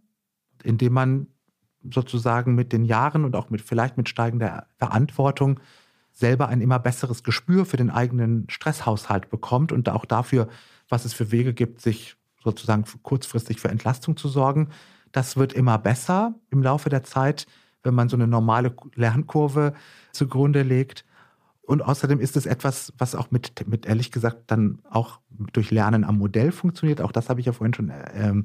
[0.63, 1.27] indem man
[1.91, 5.59] sozusagen mit den Jahren und auch mit vielleicht mit steigender Verantwortung
[6.13, 10.49] selber ein immer besseres Gespür für den eigenen Stresshaushalt bekommt und auch dafür,
[10.93, 14.69] was es für Wege gibt, sich sozusagen kurzfristig für Entlastung zu sorgen.
[15.11, 17.47] Das wird immer besser im Laufe der Zeit,
[17.83, 19.73] wenn man so eine normale Lernkurve
[20.13, 21.05] zugrunde legt.
[21.63, 26.05] Und außerdem ist es etwas, was auch mit, mit ehrlich gesagt dann auch durch Lernen
[26.05, 27.01] am Modell funktioniert.
[27.01, 28.45] Auch das habe ich ja vorhin schon ähm,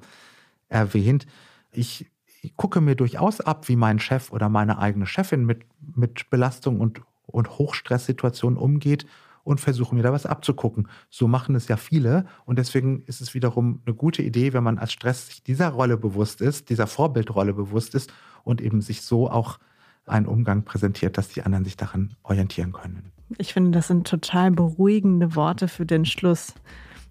[0.69, 1.25] erwähnt.
[1.71, 2.09] Ich,
[2.41, 6.79] ich, gucke mir durchaus ab, wie mein Chef oder meine eigene Chefin mit, mit Belastung
[6.79, 9.05] und, und Hochstresssituationen umgeht
[9.47, 10.89] und versuche mir da was abzugucken.
[11.09, 14.77] So machen es ja viele und deswegen ist es wiederum eine gute Idee, wenn man
[14.77, 18.11] als Stress sich dieser Rolle bewusst ist, dieser Vorbildrolle bewusst ist
[18.43, 19.57] und eben sich so auch
[20.05, 23.11] einen Umgang präsentiert, dass die anderen sich daran orientieren können.
[23.37, 26.53] Ich finde, das sind total beruhigende Worte für den Schluss.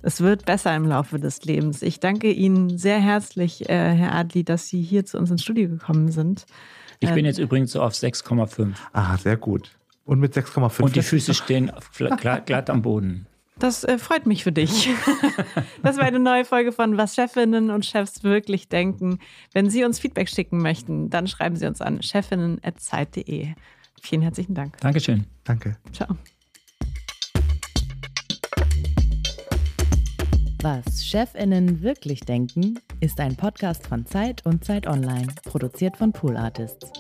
[0.03, 1.81] Es wird besser im Laufe des Lebens.
[1.81, 5.69] Ich danke Ihnen sehr herzlich, äh, Herr Adli, dass Sie hier zu uns ins Studio
[5.69, 6.45] gekommen sind.
[7.01, 8.75] Ich bin äh, jetzt übrigens so auf 6,5.
[8.93, 9.76] Ah, sehr gut.
[10.07, 10.83] Und mit 6,5.
[10.83, 11.71] Und die Füße stehen
[12.21, 13.27] glatt, glatt am Boden.
[13.59, 14.89] Das äh, freut mich für dich.
[15.83, 19.19] das war eine neue Folge von Was Chefinnen und Chefs wirklich denken.
[19.53, 23.49] Wenn Sie uns Feedback schicken möchten, dann schreiben Sie uns an chefinnen.zeit.de.
[24.01, 24.79] Vielen herzlichen Dank.
[24.79, 25.27] Dankeschön.
[25.45, 25.77] Danke.
[25.93, 26.17] Ciao.
[30.63, 36.37] Was Chefinnen wirklich denken, ist ein Podcast von Zeit und Zeit Online, produziert von Pool
[36.37, 36.93] Artists.